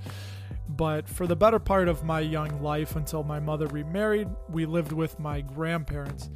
But 0.68 1.08
for 1.08 1.26
the 1.26 1.36
better 1.36 1.58
part 1.58 1.88
of 1.88 2.04
my 2.04 2.20
young 2.20 2.62
life, 2.62 2.96
until 2.96 3.24
my 3.24 3.40
mother 3.40 3.66
remarried, 3.66 4.28
we 4.48 4.66
lived 4.66 4.92
with 4.92 5.18
my 5.18 5.40
grandparents. 5.40 6.30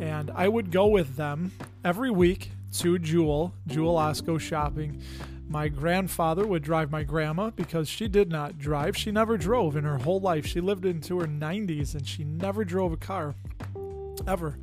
And 0.00 0.30
I 0.34 0.48
would 0.48 0.70
go 0.70 0.86
with 0.86 1.16
them 1.16 1.52
every 1.84 2.10
week 2.10 2.50
to 2.78 2.98
Jewel, 2.98 3.54
Jewel 3.66 3.96
Osco 3.96 4.40
shopping. 4.40 5.02
My 5.48 5.68
grandfather 5.68 6.46
would 6.46 6.62
drive 6.62 6.90
my 6.90 7.02
grandma 7.02 7.50
because 7.50 7.88
she 7.88 8.08
did 8.08 8.30
not 8.30 8.58
drive. 8.58 8.96
She 8.96 9.10
never 9.10 9.36
drove 9.36 9.76
in 9.76 9.84
her 9.84 9.98
whole 9.98 10.20
life. 10.20 10.46
She 10.46 10.60
lived 10.60 10.86
into 10.86 11.20
her 11.20 11.26
90s 11.26 11.94
and 11.94 12.06
she 12.06 12.24
never 12.24 12.64
drove 12.64 12.92
a 12.92 12.96
car 12.96 13.34
ever. 14.26 14.58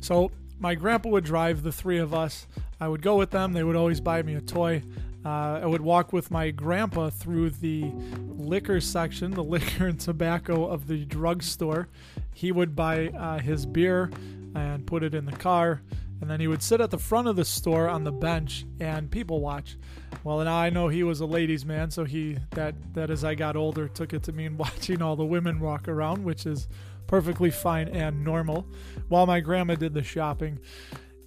So 0.00 0.30
my 0.58 0.74
grandpa 0.74 1.08
would 1.10 1.24
drive 1.24 1.62
the 1.62 1.72
three 1.72 1.98
of 1.98 2.14
us. 2.14 2.46
I 2.80 2.88
would 2.88 3.02
go 3.02 3.16
with 3.16 3.30
them. 3.30 3.52
They 3.52 3.64
would 3.64 3.76
always 3.76 4.00
buy 4.00 4.22
me 4.22 4.34
a 4.34 4.40
toy. 4.40 4.82
Uh, 5.24 5.60
I 5.62 5.66
would 5.66 5.80
walk 5.80 6.12
with 6.12 6.30
my 6.30 6.50
grandpa 6.50 7.10
through 7.10 7.50
the 7.50 7.90
liquor 8.28 8.80
section, 8.80 9.32
the 9.32 9.42
liquor 9.44 9.88
and 9.88 9.98
tobacco 9.98 10.66
of 10.66 10.86
the 10.86 11.04
drugstore. 11.04 11.88
He 12.32 12.52
would 12.52 12.76
buy 12.76 13.08
uh, 13.08 13.38
his 13.38 13.66
beer 13.66 14.10
and 14.54 14.86
put 14.86 15.02
it 15.02 15.14
in 15.14 15.24
the 15.24 15.32
car. 15.32 15.82
And 16.20 16.30
then 16.30 16.40
he 16.40 16.48
would 16.48 16.62
sit 16.62 16.80
at 16.80 16.90
the 16.90 16.98
front 16.98 17.28
of 17.28 17.36
the 17.36 17.44
store 17.44 17.88
on 17.88 18.04
the 18.04 18.12
bench 18.12 18.64
and 18.80 19.10
people 19.10 19.40
watch. 19.40 19.76
Well, 20.24 20.40
and 20.40 20.48
I 20.48 20.70
know 20.70 20.88
he 20.88 21.02
was 21.02 21.20
a 21.20 21.26
ladies' 21.26 21.66
man, 21.66 21.90
so 21.90 22.04
he 22.04 22.38
that 22.52 22.74
that 22.94 23.10
as 23.10 23.22
I 23.22 23.34
got 23.34 23.54
older 23.56 23.86
took 23.88 24.12
it 24.12 24.22
to 24.24 24.32
mean 24.32 24.56
watching 24.58 25.02
all 25.02 25.16
the 25.16 25.26
women 25.26 25.60
walk 25.60 25.88
around, 25.88 26.24
which 26.24 26.46
is 26.46 26.68
perfectly 27.06 27.50
fine 27.50 27.88
and 27.88 28.24
normal, 28.24 28.66
while 29.08 29.26
my 29.26 29.40
grandma 29.40 29.74
did 29.74 29.94
the 29.94 30.02
shopping. 30.02 30.58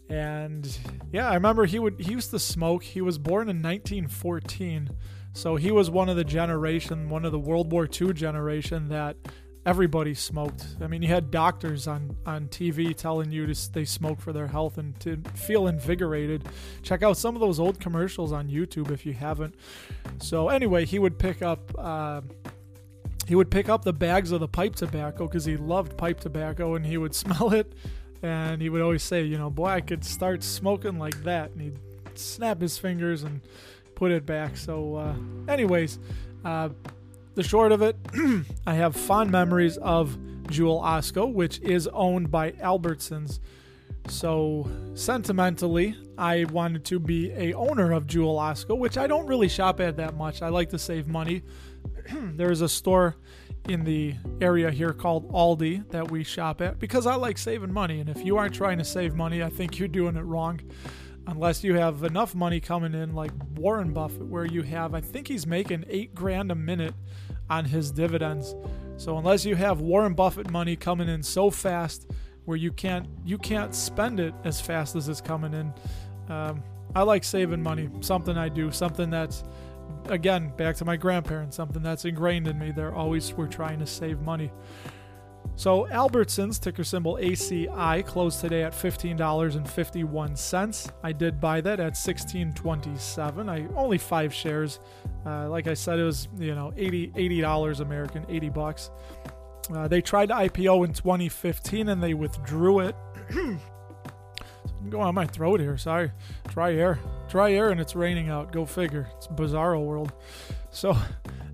And 0.10 0.77
yeah, 1.12 1.29
I 1.29 1.36
remember 1.36 1.65
he 1.65 1.77
would 1.77 2.00
he 2.00 2.12
used 2.12 2.31
to 2.31 2.39
smoke. 2.39 2.84
He 2.84 3.01
was 3.01 3.17
born 3.17 3.48
in 3.50 3.62
1914. 3.62 4.89
So 5.34 5.55
he 5.55 5.72
was 5.72 5.91
one 5.91 6.10
of 6.10 6.15
the 6.15 6.24
generation, 6.24 7.10
one 7.10 7.24
of 7.24 7.31
the 7.31 7.39
World 7.39 7.72
War 7.72 7.88
II 7.89 8.13
generation 8.13 8.89
that 8.89 9.15
everybody 9.69 10.15
smoked. 10.15 10.65
I 10.81 10.88
mean, 10.88 11.03
you 11.03 11.09
had 11.09 11.29
doctors 11.29 11.88
on 11.88 12.17
on 12.25 12.47
TV 12.47 12.95
telling 12.95 13.31
you 13.31 13.45
to 13.45 13.71
they 13.71 13.85
smoke 13.85 14.19
for 14.19 14.33
their 14.33 14.47
health 14.47 14.79
and 14.79 14.99
to 15.01 15.17
feel 15.35 15.67
invigorated. 15.67 16.49
Check 16.81 17.03
out 17.03 17.17
some 17.17 17.35
of 17.35 17.39
those 17.39 17.59
old 17.59 17.79
commercials 17.79 18.31
on 18.31 18.49
YouTube 18.49 18.89
if 18.89 19.05
you 19.05 19.13
haven't. 19.13 19.53
So 20.19 20.49
anyway, 20.49 20.85
he 20.85 20.97
would 20.97 21.19
pick 21.19 21.43
up. 21.43 21.71
Uh, 21.77 22.21
he 23.27 23.35
would 23.35 23.51
pick 23.51 23.69
up 23.69 23.83
the 23.83 23.93
bags 23.93 24.31
of 24.31 24.39
the 24.39 24.47
pipe 24.47 24.75
tobacco 24.75 25.27
because 25.27 25.45
he 25.45 25.55
loved 25.55 25.95
pipe 25.97 26.19
tobacco 26.19 26.73
and 26.73 26.83
he 26.83 26.97
would 26.97 27.13
smell 27.23 27.53
it 27.53 27.71
and 28.23 28.59
he 28.59 28.69
would 28.69 28.81
always 28.81 29.03
say, 29.03 29.21
you 29.23 29.38
know, 29.38 29.51
boy, 29.51 29.67
I 29.67 29.81
could 29.81 30.03
start 30.03 30.41
smoking 30.41 30.97
like 30.97 31.23
that. 31.25 31.51
And 31.51 31.61
he'd 31.61 31.79
snap 32.15 32.59
his 32.59 32.79
fingers 32.79 33.21
and 33.21 33.41
put 33.93 34.11
it 34.11 34.25
back. 34.25 34.57
So, 34.57 34.95
uh, 34.95 35.15
anyways, 35.47 35.99
uh, 36.43 36.69
the 37.39 37.48
short 37.48 37.72
of 37.72 37.81
it, 37.81 37.96
I 38.67 38.74
have 38.74 38.98
fond 38.98 39.31
memories 39.31 39.77
of 39.77 40.17
Jewel 40.50 40.81
Osco, 40.81 41.31
which 41.31 41.62
is 41.62 41.88
owned 41.93 42.29
by 42.29 42.51
Albertsons. 42.51 43.39
So 44.10 44.69
sentimentally, 44.93 45.96
I 46.17 46.43
wanted 46.43 46.84
to 46.84 47.00
be 47.00 47.31
a 47.31 47.53
owner 47.53 47.93
of 47.93 48.08
Jewel 48.08 48.36
Osco, 48.36 48.77
which 48.77 48.98
I 48.98 49.08
don't 49.08 49.25
really 49.25 49.48
shop 49.48 49.79
at 49.79 49.96
that 49.96 50.17
much. 50.17 50.41
I 50.41 50.50
like 50.50 50.69
to 50.72 50.77
save 50.77 51.08
money. 51.08 51.43
There's 52.13 52.60
a 52.60 52.67
store 52.67 53.15
in 53.69 53.86
the 53.86 54.15
area 54.41 54.69
here 54.69 54.91
called 54.91 55.31
Aldi 55.31 55.89
that 55.91 56.12
we 56.12 56.25
shop 56.25 56.60
at 56.60 56.77
because 56.77 57.08
I 57.08 57.15
like 57.15 57.38
saving 57.38 57.72
money. 57.72 58.01
And 58.01 58.10
if 58.10 58.22
you 58.25 58.36
aren't 58.36 58.53
trying 58.53 58.79
to 58.79 58.86
save 58.86 59.15
money, 59.15 59.41
I 59.41 59.50
think 59.50 59.79
you're 59.79 59.88
doing 59.88 60.17
it 60.17 60.25
wrong. 60.25 60.60
Unless 61.31 61.63
you 61.63 61.75
have 61.75 62.03
enough 62.03 62.33
money 62.33 62.59
coming 62.59 62.93
in, 62.93 63.13
like 63.13 63.31
Warren 63.55 63.93
Buffett, 63.93 64.25
where 64.25 64.45
you 64.45 64.63
have, 64.63 64.93
I 64.93 65.01
think 65.01 65.27
he's 65.27 65.45
making 65.45 65.86
eight 65.88 66.15
grand 66.15 66.51
a 66.51 66.55
minute 66.55 66.95
on 67.50 67.65
his 67.65 67.91
dividends. 67.91 68.55
So 68.98 69.17
unless 69.17 69.45
you 69.45 69.55
have 69.55 69.79
Warren 69.79 70.13
Buffett 70.13 70.50
money 70.50 70.75
coming 70.75 71.07
in 71.07 71.24
so 71.24 71.50
fast 71.50 72.09
where 72.45 72.57
you 72.57 72.71
can't 72.71 73.07
you 73.24 73.38
can't 73.38 73.75
spend 73.75 74.19
it 74.19 74.33
as 74.43 74.59
fast 74.59 74.95
as 74.95 75.07
it's 75.07 75.21
coming 75.21 75.53
in, 75.53 75.74
um, 76.33 76.63
I 76.95 77.03
like 77.03 77.24
saving 77.24 77.62
money. 77.62 77.89
Something 78.01 78.38
I 78.38 78.50
do. 78.50 78.71
Something 78.71 79.09
that's 79.09 79.43
again, 80.07 80.51
back 80.57 80.75
to 80.77 80.86
my 80.86 80.98
grandparents, 80.98 81.55
something 81.55 81.83
that's 81.83 82.05
ingrained 82.05 82.48
in 82.48 82.57
me. 82.57 82.71
They're 82.71 82.93
always 82.93 83.33
were 83.33 83.48
trying 83.48 83.79
to 83.79 83.86
save 83.86 84.21
money. 84.21 84.51
So 85.60 85.86
Albertsons, 85.92 86.58
ticker 86.58 86.86
symbol 86.86 87.16
ACI, 87.16 88.06
closed 88.06 88.39
today 88.39 88.63
at 88.63 88.72
$15.51. 88.72 90.92
I 91.04 91.12
did 91.12 91.42
buy 91.42 91.60
that 91.60 91.82
at 91.82 91.96
16.27. 91.96 93.50
I 93.50 93.68
only 93.75 93.98
five 93.98 94.34
shares. 94.34 94.80
Uh, 95.25 95.50
like 95.50 95.68
I 95.68 95.74
said, 95.74 96.00
it 96.00 96.06
was 96.06 96.30
you 96.38 96.56
know 96.56 96.72
80 96.78 97.42
dollars 97.42 97.82
American, 97.82 98.25
80 98.30 98.50
bucks. 98.51 98.89
Uh, 99.70 99.89
they 99.89 100.00
tried 100.00 100.28
to 100.28 100.36
IPO 100.36 100.86
in 100.86 100.94
2015 100.94 101.89
and 101.89 102.01
they 102.01 102.13
withdrew 102.13 102.80
it. 102.80 102.96
Go 104.89 105.01
on 105.01 105.13
my 105.13 105.25
throat 105.25 105.60
here. 105.60 105.78
Sorry, 105.78 106.13
dry 106.48 106.74
air 106.74 107.00
dry 107.30 107.51
air 107.51 107.70
and 107.70 107.80
it's 107.80 107.96
raining 107.96 108.30
out. 108.30 108.51
Go 108.51 108.66
figure. 108.66 109.08
It's 109.18 109.28
bizarro 109.28 109.86
world. 109.86 110.12
So 110.72 110.98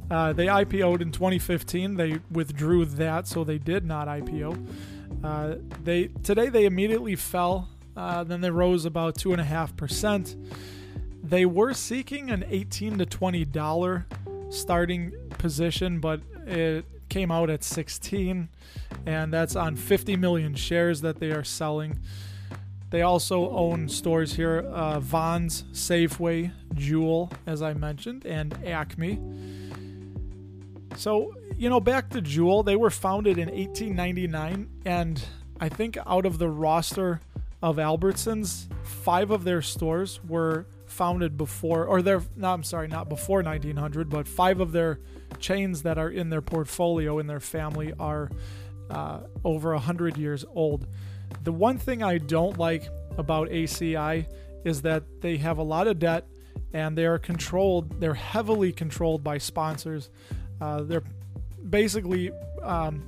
uh, 0.10 0.34
they 0.34 0.48
IPO'd 0.48 1.02
in 1.02 1.12
2015. 1.12 1.96
They 1.96 2.20
withdrew 2.32 2.86
that, 2.86 3.28
so 3.28 3.44
they 3.44 3.58
did 3.58 3.86
not 3.86 4.08
IPO. 4.08 4.68
Uh, 5.24 5.56
they 5.84 6.08
today 6.24 6.50
they 6.50 6.66
immediately 6.66 7.16
fell. 7.16 7.70
Uh, 7.98 8.24
then 8.24 8.42
they 8.42 8.52
rose 8.52 8.86
about 8.86 9.16
two 9.16 9.32
and 9.32 9.42
a 9.42 9.46
half 9.46 9.76
percent. 9.76 10.36
They 11.24 11.46
were 11.46 11.74
seeking 11.74 12.30
an 12.30 12.46
18 12.48 13.00
to 13.00 13.06
20 13.06 13.46
dollar 13.46 14.06
starting 14.50 15.12
position, 15.38 16.00
but 16.00 16.22
it 16.46 16.86
came 17.10 17.32
out 17.32 17.50
at 17.50 17.64
16, 17.64 18.50
and 19.06 19.34
that's 19.34 19.56
on 19.56 19.76
50 19.76 20.16
million 20.18 20.54
shares 20.54 21.02
that 21.02 21.20
they 21.20 21.32
are 21.32 21.44
selling. 21.44 22.00
They 22.92 23.02
also 23.02 23.50
own 23.50 23.90
stores 23.90 24.34
here 24.36 24.60
uh, 24.60 25.00
Vons, 25.00 25.64
Safeway, 25.74 26.52
Jewel, 26.76 27.32
as 27.48 27.62
I 27.62 27.74
mentioned, 27.74 28.26
and 28.26 28.54
Acme. 28.66 29.20
So, 30.96 31.34
you 31.58 31.70
know, 31.70 31.80
back 31.80 32.10
to 32.12 32.22
Jewel, 32.22 32.64
they 32.64 32.75
were 32.75 32.90
founded 32.90 33.38
in 33.38 33.50
1899, 33.50 34.70
and 34.86 35.24
I 35.60 35.70
think 35.70 35.98
out 36.06 36.25
of 36.25 36.38
the 36.38 36.50
roster 36.50 37.22
of 37.62 37.78
Albertsons, 37.78 38.68
five 38.84 39.32
of 39.32 39.44
their 39.44 39.62
stores 39.62 40.20
were 40.28 40.68
founded 40.86 41.38
before, 41.38 41.86
or 41.86 42.02
they're, 42.02 42.22
no, 42.36 42.54
I'm 42.54 42.64
sorry, 42.64 42.88
not 42.88 43.10
before 43.10 43.42
1900, 43.42 44.10
but 44.10 44.28
five 44.28 44.60
of 44.60 44.72
their 44.72 45.00
chains 45.40 45.82
that 45.84 45.98
are 45.98 46.10
in 46.10 46.30
their 46.30 46.42
portfolio 46.42 47.20
in 47.20 47.28
their 47.28 47.40
family 47.40 47.94
are 48.00 48.30
uh, 48.90 49.22
over 49.44 49.74
100 49.74 50.18
years 50.18 50.46
old. 50.54 50.88
The 51.44 51.52
one 51.52 51.78
thing 51.78 52.04
I 52.04 52.18
don't 52.18 52.58
like 52.58 52.88
about 53.18 53.50
ACI 53.50 54.28
is 54.64 54.82
that 54.84 55.04
they 55.22 55.38
have 55.38 55.58
a 55.58 55.64
lot 55.64 55.88
of 55.88 56.00
debt 56.00 56.28
and 56.74 56.98
they 56.98 57.06
are 57.06 57.20
controlled, 57.20 58.00
they're 58.00 58.14
heavily 58.14 58.72
controlled 58.72 59.24
by 59.24 59.38
sponsors. 59.38 60.10
Uh, 60.62 60.84
they're 60.84 61.04
basically 61.70 62.32
um, 62.64 63.04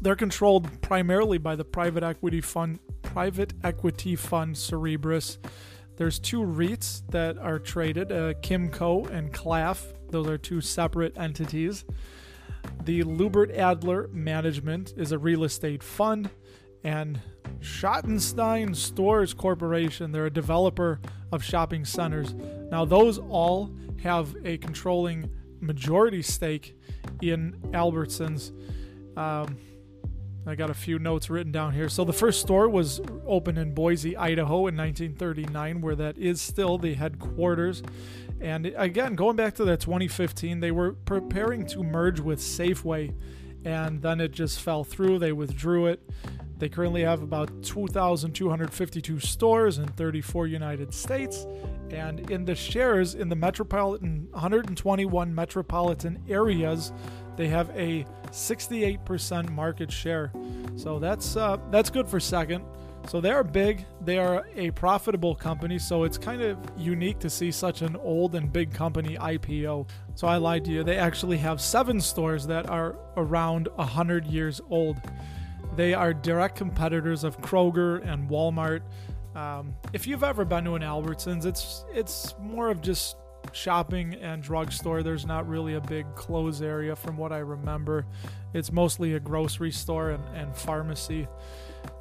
they're 0.00 0.16
controlled 0.16 0.68
primarily 0.82 1.38
by 1.38 1.56
the 1.56 1.64
private 1.64 2.02
equity 2.02 2.40
fund 2.40 2.78
private 3.02 3.54
equity 3.64 4.16
fund 4.16 4.56
Cerberus. 4.56 5.38
There's 5.96 6.18
two 6.20 6.40
REITs 6.40 7.02
that 7.10 7.38
are 7.38 7.58
traded, 7.58 8.12
uh, 8.12 8.34
Kimco 8.34 9.10
and 9.10 9.32
Klaff. 9.32 9.82
Those 10.10 10.28
are 10.28 10.38
two 10.38 10.60
separate 10.60 11.18
entities. 11.18 11.84
The 12.84 13.02
Lubert 13.02 13.56
Adler 13.56 14.08
Management 14.12 14.94
is 14.96 15.10
a 15.10 15.18
real 15.18 15.42
estate 15.42 15.82
fund, 15.82 16.30
and 16.84 17.20
Schottenstein 17.60 18.76
Stores 18.76 19.34
Corporation. 19.34 20.12
They're 20.12 20.26
a 20.26 20.30
developer 20.30 21.00
of 21.32 21.42
shopping 21.42 21.84
centers. 21.84 22.34
Now, 22.70 22.84
those 22.84 23.18
all 23.18 23.74
have 24.02 24.36
a 24.44 24.58
controlling 24.58 25.28
majority 25.60 26.22
stake 26.22 26.76
in 27.20 27.56
Albertsons. 27.72 28.52
Um, 29.16 29.58
I 30.46 30.54
got 30.54 30.70
a 30.70 30.74
few 30.74 30.98
notes 30.98 31.28
written 31.28 31.52
down 31.52 31.74
here. 31.74 31.88
So 31.90 32.04
the 32.04 32.12
first 32.12 32.40
store 32.40 32.68
was 32.68 33.02
opened 33.26 33.58
in 33.58 33.74
Boise, 33.74 34.16
Idaho 34.16 34.66
in 34.66 34.76
1939, 34.76 35.80
where 35.82 35.94
that 35.96 36.16
is 36.16 36.40
still 36.40 36.78
the 36.78 36.94
headquarters. 36.94 37.82
And 38.40 38.66
again, 38.76 39.14
going 39.14 39.36
back 39.36 39.56
to 39.56 39.64
that 39.66 39.80
2015, 39.80 40.60
they 40.60 40.70
were 40.70 40.92
preparing 40.92 41.66
to 41.66 41.82
merge 41.82 42.20
with 42.20 42.38
Safeway, 42.38 43.14
and 43.64 44.00
then 44.00 44.20
it 44.20 44.30
just 44.30 44.60
fell 44.60 44.84
through. 44.84 45.18
They 45.18 45.32
withdrew 45.32 45.86
it. 45.86 46.08
They 46.58 46.68
currently 46.68 47.02
have 47.02 47.22
about 47.22 47.62
2,252 47.62 49.20
stores 49.20 49.78
in 49.78 49.86
34 49.88 50.46
United 50.48 50.92
States. 50.92 51.46
And 51.90 52.30
in 52.30 52.44
the 52.44 52.54
shares 52.54 53.14
in 53.14 53.28
the 53.28 53.36
metropolitan 53.36 54.28
121 54.32 55.34
metropolitan 55.34 56.22
areas, 56.28 56.92
they 57.36 57.48
have 57.48 57.70
a 57.70 58.04
68% 58.30 59.50
market 59.50 59.90
share. 59.90 60.32
So 60.76 60.98
that's 60.98 61.36
uh, 61.36 61.58
that's 61.70 61.90
good 61.90 62.08
for 62.08 62.20
second. 62.20 62.64
So 63.06 63.22
they 63.22 63.30
are 63.30 63.44
big. 63.44 63.86
They 64.04 64.18
are 64.18 64.46
a 64.54 64.70
profitable 64.72 65.34
company. 65.34 65.78
So 65.78 66.04
it's 66.04 66.18
kind 66.18 66.42
of 66.42 66.58
unique 66.76 67.18
to 67.20 67.30
see 67.30 67.50
such 67.50 67.80
an 67.80 67.96
old 67.96 68.34
and 68.34 68.52
big 68.52 68.74
company 68.74 69.16
IPO. 69.16 69.88
So 70.14 70.26
I 70.26 70.36
lied 70.36 70.64
to 70.66 70.70
you. 70.72 70.84
They 70.84 70.98
actually 70.98 71.38
have 71.38 71.60
seven 71.60 72.00
stores 72.00 72.46
that 72.48 72.68
are 72.68 72.96
around 73.16 73.68
100 73.76 74.26
years 74.26 74.60
old. 74.68 74.98
They 75.78 75.94
are 75.94 76.12
direct 76.12 76.56
competitors 76.56 77.22
of 77.22 77.40
Kroger 77.40 78.04
and 78.04 78.28
Walmart. 78.28 78.80
Um, 79.36 79.76
if 79.92 80.08
you've 80.08 80.24
ever 80.24 80.44
been 80.44 80.64
to 80.64 80.74
an 80.74 80.82
Albertsons, 80.82 81.46
it's 81.46 81.84
it's 81.94 82.34
more 82.40 82.68
of 82.68 82.80
just 82.80 83.16
shopping 83.52 84.14
and 84.14 84.42
drugstore. 84.42 85.04
There's 85.04 85.24
not 85.24 85.48
really 85.48 85.74
a 85.74 85.80
big 85.80 86.12
clothes 86.16 86.62
area 86.62 86.96
from 86.96 87.16
what 87.16 87.30
I 87.30 87.38
remember. 87.38 88.06
It's 88.54 88.72
mostly 88.72 89.14
a 89.14 89.20
grocery 89.20 89.70
store 89.70 90.10
and, 90.10 90.24
and 90.34 90.56
pharmacy. 90.56 91.28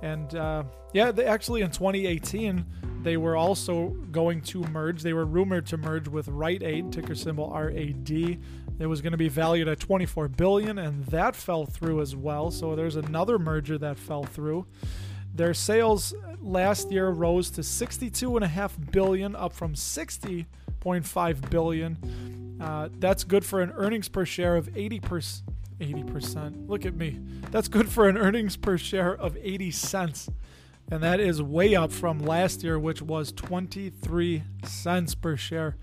And 0.02 0.34
uh, 0.34 0.64
yeah, 0.94 1.12
they 1.12 1.26
actually 1.26 1.62
in 1.62 1.70
2018 1.70 2.66
they 3.04 3.16
were 3.16 3.36
also 3.36 3.90
going 4.12 4.42
to 4.42 4.64
merge. 4.64 5.04
They 5.04 5.14
were 5.14 5.26
rumored 5.26 5.68
to 5.68 5.78
merge 5.78 6.08
with 6.08 6.28
Rite 6.30 6.64
Aid, 6.64 6.92
ticker 6.92 7.14
symbol 7.14 7.52
RAD. 7.52 8.40
It 8.80 8.86
was 8.88 9.02
going 9.02 9.12
to 9.12 9.18
be 9.18 9.30
valued 9.30 9.68
at 9.68 9.80
24 9.80 10.28
billion, 10.28 10.78
and 10.78 11.06
that 11.08 11.36
fell 11.36 11.66
through 11.66 12.02
as 12.02 12.16
well. 12.16 12.52
So 12.52 12.76
there's 12.76 12.96
another 12.96 13.40
merger 13.40 13.78
that 13.80 13.98
fell 13.98 14.24
through. 14.24 14.66
Their 15.34 15.54
sales 15.54 16.14
last 16.40 16.92
year 16.92 17.10
rose 17.10 17.50
to 17.52 17.62
62.5 17.62 18.92
billion, 18.92 19.36
up 19.36 19.54
from 19.54 19.74
60.5 19.74 21.50
billion. 21.50 22.58
Uh, 22.62 22.90
that's 23.00 23.24
good 23.24 23.46
for 23.46 23.62
an 23.62 23.72
earnings 23.76 24.10
per 24.10 24.26
share 24.26 24.56
of 24.56 24.76
80 24.76 25.00
percent. 25.00 25.54
80%. 25.80 26.68
Look 26.68 26.86
at 26.86 26.96
me. 26.96 27.20
That's 27.52 27.68
good 27.68 27.90
for 27.90 28.10
an 28.10 28.18
earnings 28.18 28.58
per 28.58 28.78
share 28.78 29.14
of 29.14 29.38
80 29.40 29.72
cents. 29.72 30.30
and 30.90 31.04
that 31.04 31.20
is 31.20 31.42
way 31.42 31.76
up 31.76 31.92
from 31.92 32.20
last 32.20 32.64
year, 32.64 32.80
which 32.80 33.02
was 33.02 33.32
23 33.34 34.44
cents 34.64 35.16
per 35.16 35.36
share. 35.36 35.76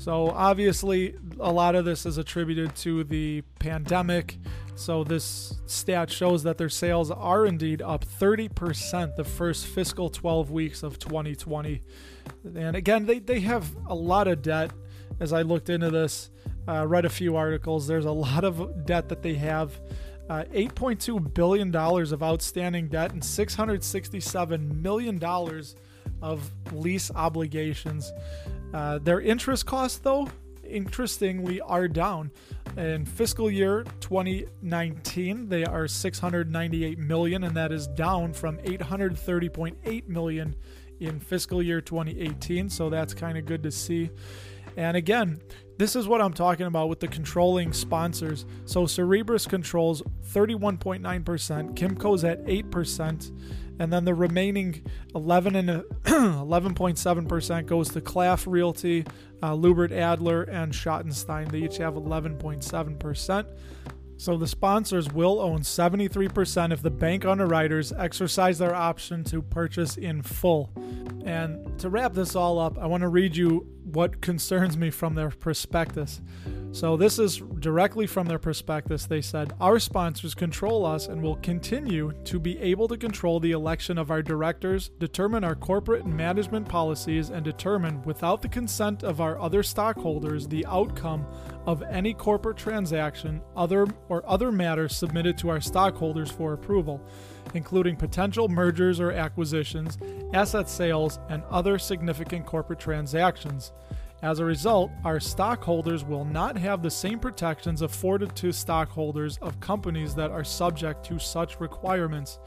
So, 0.00 0.30
obviously, 0.30 1.14
a 1.38 1.52
lot 1.52 1.74
of 1.74 1.84
this 1.84 2.06
is 2.06 2.16
attributed 2.16 2.74
to 2.76 3.04
the 3.04 3.42
pandemic. 3.58 4.38
So, 4.74 5.04
this 5.04 5.60
stat 5.66 6.10
shows 6.10 6.42
that 6.44 6.56
their 6.56 6.70
sales 6.70 7.10
are 7.10 7.44
indeed 7.44 7.82
up 7.82 8.06
30% 8.06 9.16
the 9.16 9.24
first 9.24 9.66
fiscal 9.66 10.08
12 10.08 10.50
weeks 10.50 10.82
of 10.82 10.98
2020. 10.98 11.82
And 12.44 12.76
again, 12.76 13.04
they, 13.04 13.18
they 13.18 13.40
have 13.40 13.76
a 13.88 13.94
lot 13.94 14.26
of 14.26 14.40
debt. 14.40 14.70
As 15.20 15.34
I 15.34 15.42
looked 15.42 15.68
into 15.68 15.90
this, 15.90 16.30
uh, 16.66 16.86
read 16.86 17.04
a 17.04 17.10
few 17.10 17.36
articles, 17.36 17.86
there's 17.86 18.06
a 18.06 18.10
lot 18.10 18.42
of 18.42 18.86
debt 18.86 19.10
that 19.10 19.20
they 19.20 19.34
have. 19.34 19.78
Uh, 20.30 20.44
$8.2 20.44 21.34
billion 21.34 21.76
of 21.76 22.22
outstanding 22.22 22.88
debt 22.88 23.12
and 23.12 23.20
$667 23.20 24.80
million 24.80 25.22
of 26.22 26.50
lease 26.72 27.10
obligations. 27.14 28.10
Uh, 28.72 28.98
their 28.98 29.20
interest 29.20 29.66
costs, 29.66 29.98
though, 29.98 30.28
interestingly, 30.64 31.60
are 31.60 31.88
down. 31.88 32.30
In 32.76 33.04
fiscal 33.04 33.50
year 33.50 33.84
2019, 34.00 35.48
they 35.48 35.64
are 35.64 35.88
698 35.88 36.98
million, 36.98 37.44
and 37.44 37.56
that 37.56 37.72
is 37.72 37.86
down 37.88 38.32
from 38.32 38.58
830.8 38.58 40.08
million 40.08 40.54
in 41.00 41.18
fiscal 41.18 41.62
year 41.62 41.80
2018. 41.80 42.68
So 42.70 42.90
that's 42.90 43.14
kind 43.14 43.36
of 43.38 43.46
good 43.46 43.62
to 43.64 43.70
see. 43.70 44.10
And 44.76 44.96
again, 44.96 45.40
this 45.78 45.96
is 45.96 46.06
what 46.06 46.20
I'm 46.20 46.32
talking 46.32 46.66
about 46.66 46.88
with 46.88 47.00
the 47.00 47.08
controlling 47.08 47.72
sponsors. 47.72 48.44
So 48.66 48.86
Cerberus 48.86 49.46
controls 49.46 50.02
31.9%, 50.32 51.74
Kimco's 51.74 52.22
at 52.22 52.44
8%, 52.44 53.32
and 53.80 53.90
then 53.90 54.04
the 54.04 54.14
remaining 54.14 54.84
11 55.14 55.56
and 55.56 55.68
11.7% 56.04 57.66
goes 57.66 57.88
to 57.88 58.02
Klaff 58.02 58.46
Realty, 58.46 59.06
uh, 59.42 59.52
Lubert 59.54 59.90
Adler, 59.90 60.42
and 60.42 60.70
Schottenstein. 60.70 61.50
They 61.50 61.62
each 61.62 61.78
have 61.78 61.94
11.7%. 61.94 63.46
So 64.18 64.36
the 64.36 64.46
sponsors 64.46 65.10
will 65.10 65.40
own 65.40 65.60
73% 65.60 66.74
if 66.74 66.82
the 66.82 66.90
bank 66.90 67.24
underwriters 67.24 67.90
exercise 67.90 68.58
their 68.58 68.74
option 68.74 69.24
to 69.24 69.40
purchase 69.40 69.96
in 69.96 70.20
full. 70.22 70.70
And 71.24 71.78
to 71.78 71.88
wrap 71.88 72.12
this 72.12 72.36
all 72.36 72.58
up, 72.58 72.76
I 72.78 72.84
want 72.84 73.00
to 73.00 73.08
read 73.08 73.34
you 73.34 73.66
what 73.84 74.20
concerns 74.20 74.76
me 74.76 74.90
from 74.90 75.14
their 75.14 75.30
prospectus. 75.30 76.20
So, 76.72 76.96
this 76.96 77.18
is 77.18 77.38
directly 77.58 78.06
from 78.06 78.26
their 78.28 78.38
prospectus. 78.38 79.06
They 79.06 79.20
said, 79.20 79.52
Our 79.60 79.80
sponsors 79.80 80.34
control 80.34 80.86
us 80.86 81.08
and 81.08 81.20
will 81.20 81.36
continue 81.36 82.12
to 82.24 82.38
be 82.38 82.58
able 82.60 82.86
to 82.88 82.96
control 82.96 83.40
the 83.40 83.50
election 83.50 83.98
of 83.98 84.10
our 84.10 84.22
directors, 84.22 84.90
determine 85.00 85.42
our 85.42 85.56
corporate 85.56 86.04
and 86.04 86.16
management 86.16 86.68
policies, 86.68 87.30
and 87.30 87.44
determine, 87.44 88.02
without 88.02 88.40
the 88.40 88.48
consent 88.48 89.02
of 89.02 89.20
our 89.20 89.40
other 89.40 89.64
stockholders, 89.64 90.46
the 90.46 90.64
outcome 90.66 91.26
of 91.66 91.82
any 91.82 92.14
corporate 92.14 92.56
transaction 92.56 93.42
other 93.56 93.86
or 94.08 94.22
other 94.28 94.52
matters 94.52 94.96
submitted 94.96 95.36
to 95.38 95.48
our 95.48 95.60
stockholders 95.60 96.30
for 96.30 96.52
approval, 96.52 97.04
including 97.54 97.96
potential 97.96 98.48
mergers 98.48 99.00
or 99.00 99.12
acquisitions, 99.12 99.98
asset 100.32 100.68
sales, 100.68 101.18
and 101.28 101.42
other 101.50 101.78
significant 101.78 102.46
corporate 102.46 102.78
transactions. 102.78 103.72
As 104.22 104.38
a 104.38 104.44
result, 104.44 104.90
our 105.04 105.18
stockholders 105.18 106.04
will 106.04 106.26
not 106.26 106.56
have 106.58 106.82
the 106.82 106.90
same 106.90 107.18
protections 107.18 107.80
afforded 107.80 108.36
to 108.36 108.52
stockholders 108.52 109.38
of 109.38 109.58
companies 109.60 110.14
that 110.14 110.30
are 110.30 110.44
subject 110.44 111.04
to 111.06 111.18
such 111.18 111.58
requirements. 111.58 112.38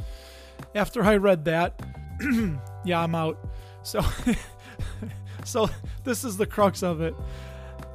After 0.76 1.04
I 1.04 1.16
read 1.18 1.46
that, 1.46 1.82
yeah, 2.86 3.02
I'm 3.02 3.16
out. 3.16 3.40
So, 3.82 4.02
so 5.44 5.68
this 6.04 6.24
is 6.24 6.38
the 6.38 6.46
crux 6.46 6.84
of 6.84 7.02
it. 7.02 7.16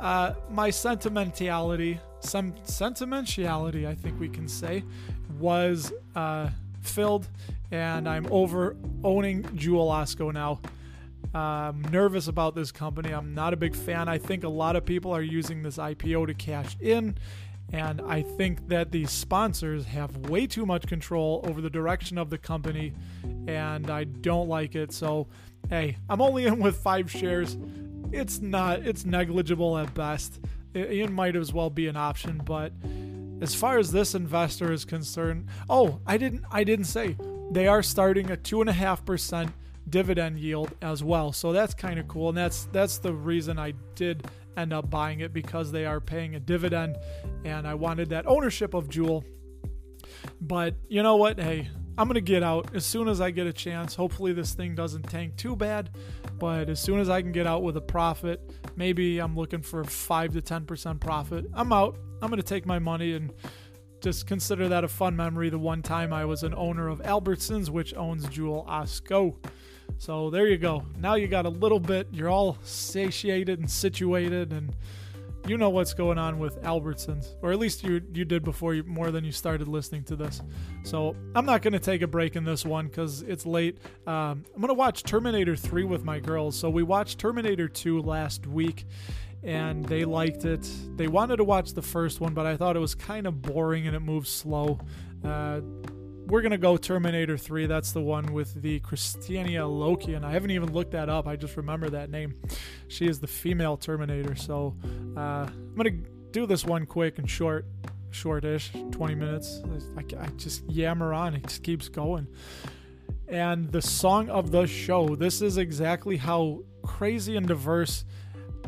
Uh, 0.00 0.34
my 0.50 0.70
sentimentality, 0.70 2.00
some 2.20 2.54
sentimentality, 2.64 3.86
I 3.86 3.94
think 3.94 4.18
we 4.18 4.28
can 4.28 4.48
say, 4.48 4.82
was 5.38 5.92
uh, 6.16 6.50
filled, 6.80 7.28
and 7.70 8.08
I'm 8.08 8.26
over 8.30 8.76
owning 9.04 9.48
Jewel 9.56 9.88
Osco 9.88 10.32
now. 10.32 10.60
I'm 11.34 11.82
nervous 11.82 12.28
about 12.28 12.54
this 12.54 12.72
company. 12.72 13.12
I'm 13.12 13.34
not 13.34 13.52
a 13.52 13.56
big 13.56 13.76
fan. 13.76 14.08
I 14.08 14.18
think 14.18 14.44
a 14.44 14.48
lot 14.48 14.76
of 14.76 14.84
people 14.84 15.14
are 15.14 15.22
using 15.22 15.62
this 15.62 15.76
IPO 15.76 16.28
to 16.28 16.34
cash 16.34 16.76
in. 16.80 17.16
And 17.70 18.00
I 18.00 18.22
think 18.22 18.68
that 18.68 18.92
these 18.92 19.10
sponsors 19.10 19.84
have 19.86 20.16
way 20.30 20.46
too 20.46 20.64
much 20.64 20.86
control 20.86 21.44
over 21.46 21.60
the 21.60 21.68
direction 21.68 22.16
of 22.16 22.30
the 22.30 22.38
company. 22.38 22.94
And 23.46 23.90
I 23.90 24.04
don't 24.04 24.48
like 24.48 24.74
it. 24.74 24.92
So, 24.92 25.26
hey, 25.68 25.98
I'm 26.08 26.22
only 26.22 26.46
in 26.46 26.60
with 26.60 26.78
five 26.78 27.10
shares. 27.10 27.58
It's 28.10 28.40
not, 28.40 28.86
it's 28.86 29.04
negligible 29.04 29.76
at 29.76 29.92
best. 29.92 30.40
It, 30.72 30.90
it 30.92 31.10
might 31.10 31.36
as 31.36 31.52
well 31.52 31.68
be 31.68 31.88
an 31.88 31.96
option. 31.96 32.40
But 32.42 32.72
as 33.40 33.54
far 33.54 33.78
as 33.78 33.92
this 33.92 34.14
investor 34.14 34.72
is 34.72 34.84
concerned, 34.84 35.48
oh, 35.68 36.00
I 36.06 36.16
didn't, 36.16 36.44
I 36.50 36.64
didn't 36.64 36.86
say 36.86 37.16
they 37.50 37.66
are 37.66 37.82
starting 37.82 38.30
a 38.30 38.36
two 38.36 38.60
and 38.60 38.68
a 38.68 38.72
half 38.72 39.04
percent 39.04 39.50
dividend 39.88 40.38
yield 40.38 40.72
as 40.82 41.02
well. 41.02 41.32
So 41.32 41.52
that's 41.52 41.74
kind 41.74 41.98
of 41.98 42.08
cool, 42.08 42.28
and 42.28 42.38
that's 42.38 42.64
that's 42.72 42.98
the 42.98 43.12
reason 43.12 43.58
I 43.58 43.72
did 43.94 44.26
end 44.56 44.72
up 44.72 44.90
buying 44.90 45.20
it 45.20 45.32
because 45.32 45.70
they 45.70 45.86
are 45.86 46.00
paying 46.00 46.34
a 46.34 46.40
dividend, 46.40 46.96
and 47.44 47.66
I 47.66 47.74
wanted 47.74 48.10
that 48.10 48.26
ownership 48.26 48.74
of 48.74 48.88
Jewel. 48.88 49.24
But 50.40 50.74
you 50.88 51.02
know 51.02 51.16
what? 51.16 51.38
Hey, 51.38 51.68
I'm 51.98 52.06
gonna 52.06 52.20
get 52.20 52.44
out 52.44 52.76
as 52.76 52.86
soon 52.86 53.08
as 53.08 53.20
I 53.20 53.32
get 53.32 53.48
a 53.48 53.52
chance. 53.52 53.96
Hopefully, 53.96 54.32
this 54.32 54.54
thing 54.54 54.76
doesn't 54.76 55.02
tank 55.02 55.36
too 55.36 55.56
bad, 55.56 55.90
but 56.38 56.70
as 56.70 56.78
soon 56.78 57.00
as 57.00 57.10
I 57.10 57.20
can 57.20 57.32
get 57.32 57.44
out 57.44 57.64
with 57.64 57.76
a 57.76 57.80
profit, 57.80 58.40
maybe 58.76 59.18
I'm 59.18 59.34
looking 59.34 59.62
for 59.62 59.82
five 59.82 60.32
to 60.34 60.40
ten 60.40 60.64
percent 60.64 61.00
profit. 61.00 61.46
I'm 61.52 61.72
out. 61.72 61.98
I'm 62.22 62.30
gonna 62.30 62.42
take 62.42 62.66
my 62.66 62.78
money 62.78 63.14
and 63.14 63.32
just 64.00 64.28
consider 64.28 64.68
that 64.68 64.84
a 64.84 64.88
fun 64.88 65.16
memory. 65.16 65.50
The 65.50 65.58
one 65.58 65.82
time 65.82 66.12
I 66.12 66.24
was 66.24 66.44
an 66.44 66.54
owner 66.54 66.86
of 66.86 67.00
Albertsons, 67.00 67.68
which 67.68 67.92
owns 67.96 68.28
Jewel 68.28 68.64
Osco. 68.68 69.34
So 69.96 70.30
there 70.30 70.46
you 70.46 70.56
go. 70.56 70.84
Now 71.00 71.16
you 71.16 71.26
got 71.26 71.46
a 71.46 71.50
little 71.50 71.80
bit, 71.80 72.06
you're 72.12 72.28
all 72.28 72.58
satiated 72.62 73.58
and 73.58 73.68
situated 73.68 74.52
and 74.52 74.72
you 75.48 75.56
know 75.56 75.70
what's 75.70 75.94
going 75.94 76.18
on 76.18 76.38
with 76.38 76.60
Albertsons, 76.62 77.34
or 77.42 77.52
at 77.52 77.58
least 77.58 77.82
you 77.82 78.02
you 78.12 78.24
did 78.24 78.44
before 78.44 78.74
you 78.74 78.82
more 78.84 79.10
than 79.10 79.24
you 79.24 79.32
started 79.32 79.66
listening 79.66 80.04
to 80.04 80.16
this. 80.16 80.42
So 80.84 81.16
I'm 81.34 81.46
not 81.46 81.62
to 81.72 81.78
take 81.78 82.02
a 82.02 82.06
break 82.06 82.36
in 82.36 82.44
this 82.44 82.64
one 82.64 82.88
because 82.88 83.22
it's 83.22 83.46
late. 83.46 83.78
Um, 84.06 84.44
I'm 84.54 84.60
to 84.68 84.74
watch 84.74 85.02
Terminator 85.04 85.56
3 85.56 85.84
with 85.84 86.04
my 86.04 86.20
girls. 86.20 86.58
So 86.58 86.68
we 86.68 86.82
watched 86.82 87.18
Terminator 87.18 87.68
2 87.68 88.02
last 88.02 88.46
week, 88.46 88.84
and 89.42 89.84
they 89.84 90.04
liked 90.04 90.44
it. 90.44 90.68
They 90.96 91.08
wanted 91.08 91.36
to 91.36 91.44
watch 91.44 91.72
the 91.72 91.82
first 91.82 92.20
one, 92.20 92.34
but 92.34 92.46
I 92.46 92.56
thought 92.56 92.76
it 92.76 92.80
was 92.80 92.94
kind 92.94 93.26
of 93.26 93.40
boring 93.40 93.86
and 93.86 93.96
it 93.96 94.00
moves 94.00 94.30
slow. 94.30 94.78
Uh, 95.24 95.60
we're 96.28 96.42
gonna 96.42 96.58
go 96.58 96.76
Terminator 96.76 97.38
3. 97.38 97.66
That's 97.66 97.92
the 97.92 98.02
one 98.02 98.32
with 98.32 98.60
the 98.60 98.80
Kristanna 98.80 99.62
Loken, 99.62 100.16
and 100.16 100.26
I 100.26 100.32
haven't 100.32 100.50
even 100.50 100.72
looked 100.72 100.92
that 100.92 101.08
up. 101.08 101.26
I 101.26 101.36
just 101.36 101.56
remember 101.56 101.88
that 101.90 102.10
name. 102.10 102.34
She 102.88 103.06
is 103.06 103.18
the 103.18 103.26
female 103.26 103.76
Terminator. 103.76 104.34
So 104.34 104.76
uh, 105.16 105.46
I'm 105.48 105.74
gonna 105.74 105.90
do 106.30 106.46
this 106.46 106.64
one 106.64 106.86
quick 106.86 107.18
and 107.18 107.28
short, 107.28 107.66
shortish, 108.10 108.70
20 108.92 109.14
minutes. 109.14 109.62
I, 109.96 110.22
I 110.22 110.26
just 110.36 110.68
yammer 110.70 111.14
on. 111.14 111.34
It 111.34 111.44
just 111.44 111.62
keeps 111.62 111.88
going. 111.88 112.26
And 113.26 113.72
the 113.72 113.82
song 113.82 114.28
of 114.28 114.50
the 114.50 114.66
show. 114.66 115.16
This 115.16 115.42
is 115.42 115.56
exactly 115.56 116.18
how 116.18 116.62
crazy 116.82 117.36
and 117.36 117.46
diverse 117.46 118.04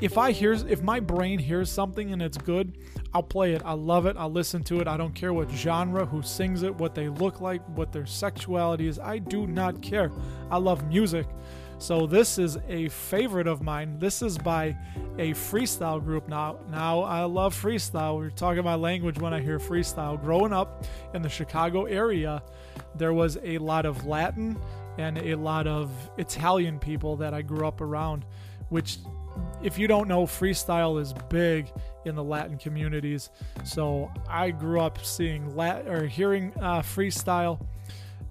if 0.01 0.17
I 0.17 0.33
hear 0.33 0.53
if 0.53 0.83
my 0.83 1.01
brain 1.01 1.39
hears 1.39 1.71
something 1.71 2.13
and 2.13 2.23
it's 2.23 2.39
good, 2.39 2.79
I'll 3.13 3.23
play 3.23 3.55
it. 3.55 3.63
I 3.65 3.73
love 3.73 4.07
it. 4.07 4.17
I'll 4.17 4.33
listen 4.33 4.63
to 4.65 4.81
it. 4.81 4.89
I 4.89 4.97
don't 4.97 5.15
care 5.15 5.33
what 5.33 5.51
genre, 5.51 6.07
who 6.07 6.23
sings 6.23 6.63
it, 6.63 6.75
what 6.75 6.95
they 6.95 7.09
look 7.09 7.41
like, 7.41 7.63
what 7.77 7.93
their 7.93 8.07
sexuality 8.07 8.87
is. 8.87 8.99
I 8.99 9.19
do 9.19 9.47
not 9.47 9.83
care. 9.83 10.11
I 10.51 10.59
love 10.59 10.87
music. 10.89 11.27
So 11.79 12.07
this 12.07 12.39
is 12.39 12.59
a 12.69 12.89
favorite 12.89 13.47
of 13.47 13.63
mine. 13.63 13.99
This 13.99 14.21
is 14.21 14.37
by 14.37 14.77
a 15.19 15.31
freestyle 15.31 16.03
group 16.03 16.29
now. 16.29 16.59
Now 16.71 17.01
I 17.01 17.25
love 17.25 17.55
freestyle. 17.55 18.19
We're 18.19 18.31
talking 18.31 18.59
about 18.59 18.81
language 18.81 19.19
when 19.19 19.33
I 19.33 19.41
hear 19.41 19.59
freestyle. 19.59 20.21
Growing 20.23 20.53
up 20.53 20.85
in 21.15 21.23
the 21.23 21.29
Chicago 21.31 21.85
area, 21.87 22.43
there 22.97 23.15
was 23.15 23.39
a 23.43 23.57
lot 23.59 23.87
of 23.87 24.07
Latin 24.07 24.59
and 24.99 25.17
a 25.19 25.35
lot 25.35 25.67
of 25.67 25.91
Italian 26.19 26.79
people 26.79 27.17
that 27.17 27.33
I 27.33 27.41
grew 27.41 27.67
up 27.67 27.81
around, 27.81 28.27
which 28.69 28.99
if 29.63 29.79
you 29.79 29.87
don't 29.87 30.09
know, 30.09 30.25
freestyle 30.27 31.01
is 31.01 31.15
big 31.29 31.71
in 32.05 32.15
the 32.15 32.25
Latin 32.25 32.57
communities. 32.57 33.31
So 33.65 34.11
I 34.29 34.51
grew 34.51 34.81
up 34.81 35.05
seeing 35.05 35.55
Lat 35.57 35.87
or 35.87 36.07
hearing 36.07 36.53
uh, 36.61 36.81
freestyle. 36.81 37.67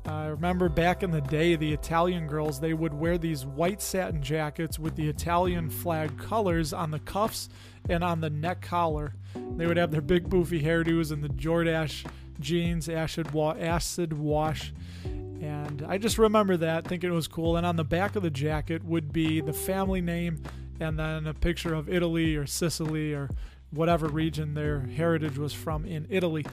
I 0.06 0.28
remember 0.28 0.70
back 0.70 1.04
in 1.04 1.12
the 1.12 1.22
day, 1.22 1.56
the 1.56 1.72
Italian 1.72 2.26
girls 2.26 2.60
they 2.60 2.74
would 2.74 2.94
wear 2.94 3.18
these 3.18 3.46
white 3.46 3.82
satin 3.82 4.24
jackets 4.24 4.80
with 4.80 4.96
the 4.96 5.08
Italian 5.08 5.70
flag 5.70 6.18
colors 6.18 6.74
on 6.74 6.90
the 6.90 7.00
cuffs 7.00 7.50
and 7.90 8.04
on 8.04 8.22
the 8.22 8.30
neck 8.30 8.62
collar. 8.62 9.14
They 9.36 9.68
would 9.68 9.78
have 9.78 9.92
their 9.92 10.02
big 10.02 10.30
boofy 10.30 10.64
hairdos 10.64 11.12
and 11.12 11.24
the 11.24 11.30
Jordache 11.30 12.08
jeans, 12.40 12.90
acid, 12.90 13.32
wa- 13.32 13.56
acid 13.60 14.14
wash, 14.14 14.74
And 15.04 15.86
I 15.88 15.98
just 15.98 16.18
remember 16.18 16.58
that, 16.58 16.88
thinking 16.88 17.10
it 17.12 17.14
was 17.14 17.28
cool. 17.28 17.58
And 17.58 17.66
on 17.66 17.76
the 17.76 17.84
back 17.84 18.16
of 18.16 18.24
the 18.24 18.30
jacket 18.30 18.84
would 18.84 19.14
be 19.14 19.42
the 19.42 19.54
family 19.54 20.02
name 20.02 20.42
and 20.80 20.98
then 20.98 21.28
a 21.28 21.34
picture 21.34 21.74
of 21.74 21.90
Italy 21.90 22.36
or 22.36 22.46
Sicily 22.46 23.14
or 23.14 23.30
whatever 23.72 24.08
region 24.08 24.54
their 24.54 24.82
heritage 24.82 25.38
was 25.38 25.54
from 25.54 25.86
in 25.86 26.08
Italy. 26.10 26.46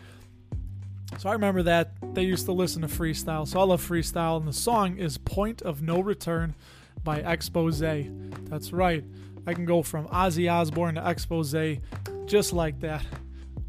So 1.19 1.29
I 1.29 1.33
remember 1.33 1.63
that 1.63 1.93
they 2.15 2.23
used 2.23 2.47
to 2.47 2.53
listen 2.53 2.83
to 2.83 2.89
freestyle. 2.89 3.47
So 3.47 3.61
I 3.61 3.63
love 3.65 3.87
freestyle. 3.87 4.39
And 4.39 4.47
the 4.47 4.53
song 4.53 4.99
is 4.99 5.17
Point 5.17 5.63
of 5.63 5.81
No 5.81 6.01
Return 6.01 6.55
by 7.05 7.21
Expose. 7.21 7.79
That's 7.81 8.73
right. 8.73 9.05
I 9.47 9.55
can 9.55 9.65
go 9.65 9.83
from 9.83 10.09
Ozzy 10.09 10.53
Osbourne 10.53 10.97
to 10.97 11.09
Expose 11.09 11.55
just 12.27 12.53
like 12.53 12.81
that. 12.81 13.05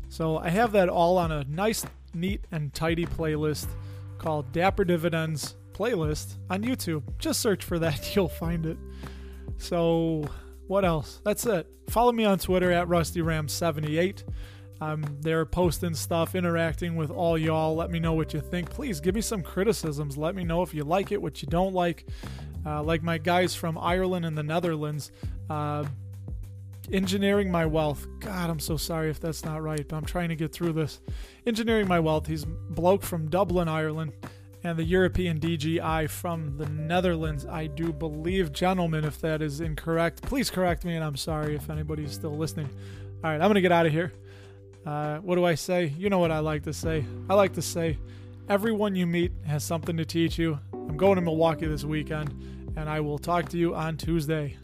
So 0.09 0.37
I 0.37 0.49
have 0.49 0.71
that 0.71 0.89
all 0.89 1.17
on 1.17 1.31
a 1.31 1.43
nice, 1.43 1.85
neat, 2.13 2.43
and 2.51 2.73
tidy 2.73 3.05
playlist 3.05 3.67
called 4.17 4.51
Dapper 4.51 4.83
Dividends 4.83 5.55
Playlist 5.73 6.37
on 6.49 6.63
YouTube. 6.63 7.03
Just 7.19 7.39
search 7.39 7.63
for 7.63 7.77
that, 7.79 8.15
you'll 8.15 8.27
find 8.27 8.65
it. 8.65 8.77
So, 9.57 10.25
what 10.67 10.85
else? 10.85 11.21
That's 11.23 11.45
it. 11.45 11.67
Follow 11.89 12.11
me 12.11 12.25
on 12.25 12.39
Twitter 12.39 12.71
at 12.71 12.87
RustyRam78. 12.87 14.23
I'm 14.79 15.03
there 15.21 15.45
posting 15.45 15.95
stuff, 15.95 16.35
interacting 16.35 16.95
with 16.95 17.09
all 17.09 17.37
y'all. 17.37 17.75
Let 17.75 17.89
me 17.89 17.99
know 17.99 18.13
what 18.13 18.33
you 18.33 18.41
think. 18.41 18.69
Please 18.69 18.99
give 18.99 19.15
me 19.15 19.21
some 19.21 19.41
criticisms. 19.41 20.17
Let 20.17 20.35
me 20.35 20.43
know 20.43 20.61
if 20.61 20.73
you 20.73 20.83
like 20.83 21.11
it, 21.11 21.21
what 21.21 21.41
you 21.41 21.47
don't 21.47 21.73
like. 21.73 22.05
Uh, 22.65 22.83
like 22.83 23.01
my 23.01 23.17
guys 23.17 23.55
from 23.55 23.77
Ireland 23.77 24.25
and 24.25 24.37
the 24.37 24.43
Netherlands, 24.43 25.11
uh, 25.49 25.85
engineering 26.91 27.49
my 27.49 27.65
wealth. 27.65 28.05
God, 28.19 28.49
I'm 28.49 28.59
so 28.59 28.77
sorry 28.77 29.09
if 29.09 29.19
that's 29.19 29.45
not 29.45 29.63
right, 29.63 29.87
but 29.87 29.95
I'm 29.95 30.05
trying 30.05 30.29
to 30.29 30.35
get 30.35 30.51
through 30.51 30.73
this. 30.73 30.99
Engineering 31.45 31.87
my 31.87 31.99
wealth. 31.99 32.27
He's 32.27 32.45
bloke 32.45 33.03
from 33.03 33.29
Dublin, 33.29 33.67
Ireland, 33.67 34.11
and 34.63 34.77
the 34.77 34.83
European 34.83 35.39
DGI 35.39 36.09
from 36.09 36.57
the 36.57 36.67
Netherlands. 36.67 37.45
I 37.45 37.67
do 37.67 37.93
believe, 37.93 38.51
gentlemen, 38.51 39.05
if 39.05 39.21
that 39.21 39.41
is 39.41 39.61
incorrect, 39.61 40.21
please 40.21 40.49
correct 40.49 40.85
me, 40.85 40.95
and 40.95 41.03
I'm 41.03 41.15
sorry 41.15 41.55
if 41.55 41.69
anybody's 41.69 42.13
still 42.13 42.35
listening. 42.35 42.69
All 43.23 43.31
right, 43.31 43.41
I'm 43.41 43.49
gonna 43.49 43.61
get 43.61 43.71
out 43.71 43.85
of 43.85 43.91
here. 43.91 44.13
Uh, 44.85 45.17
what 45.17 45.35
do 45.35 45.45
I 45.45 45.55
say? 45.55 45.93
You 45.97 46.09
know 46.09 46.19
what 46.19 46.31
I 46.31 46.39
like 46.39 46.63
to 46.63 46.73
say. 46.73 47.05
I 47.29 47.33
like 47.33 47.53
to 47.53 47.61
say, 47.61 47.97
everyone 48.47 48.95
you 48.95 49.05
meet 49.05 49.31
has 49.45 49.63
something 49.63 49.97
to 49.97 50.05
teach 50.05 50.37
you. 50.37 50.59
I'm 50.73 50.95
going 50.95 51.15
to 51.15 51.21
Milwaukee 51.21 51.67
this 51.67 51.83
weekend, 51.83 52.29
and 52.77 52.89
I 52.89 53.01
will 53.01 53.17
talk 53.19 53.49
to 53.49 53.57
you 53.57 53.75
on 53.75 53.97
Tuesday. 53.97 54.55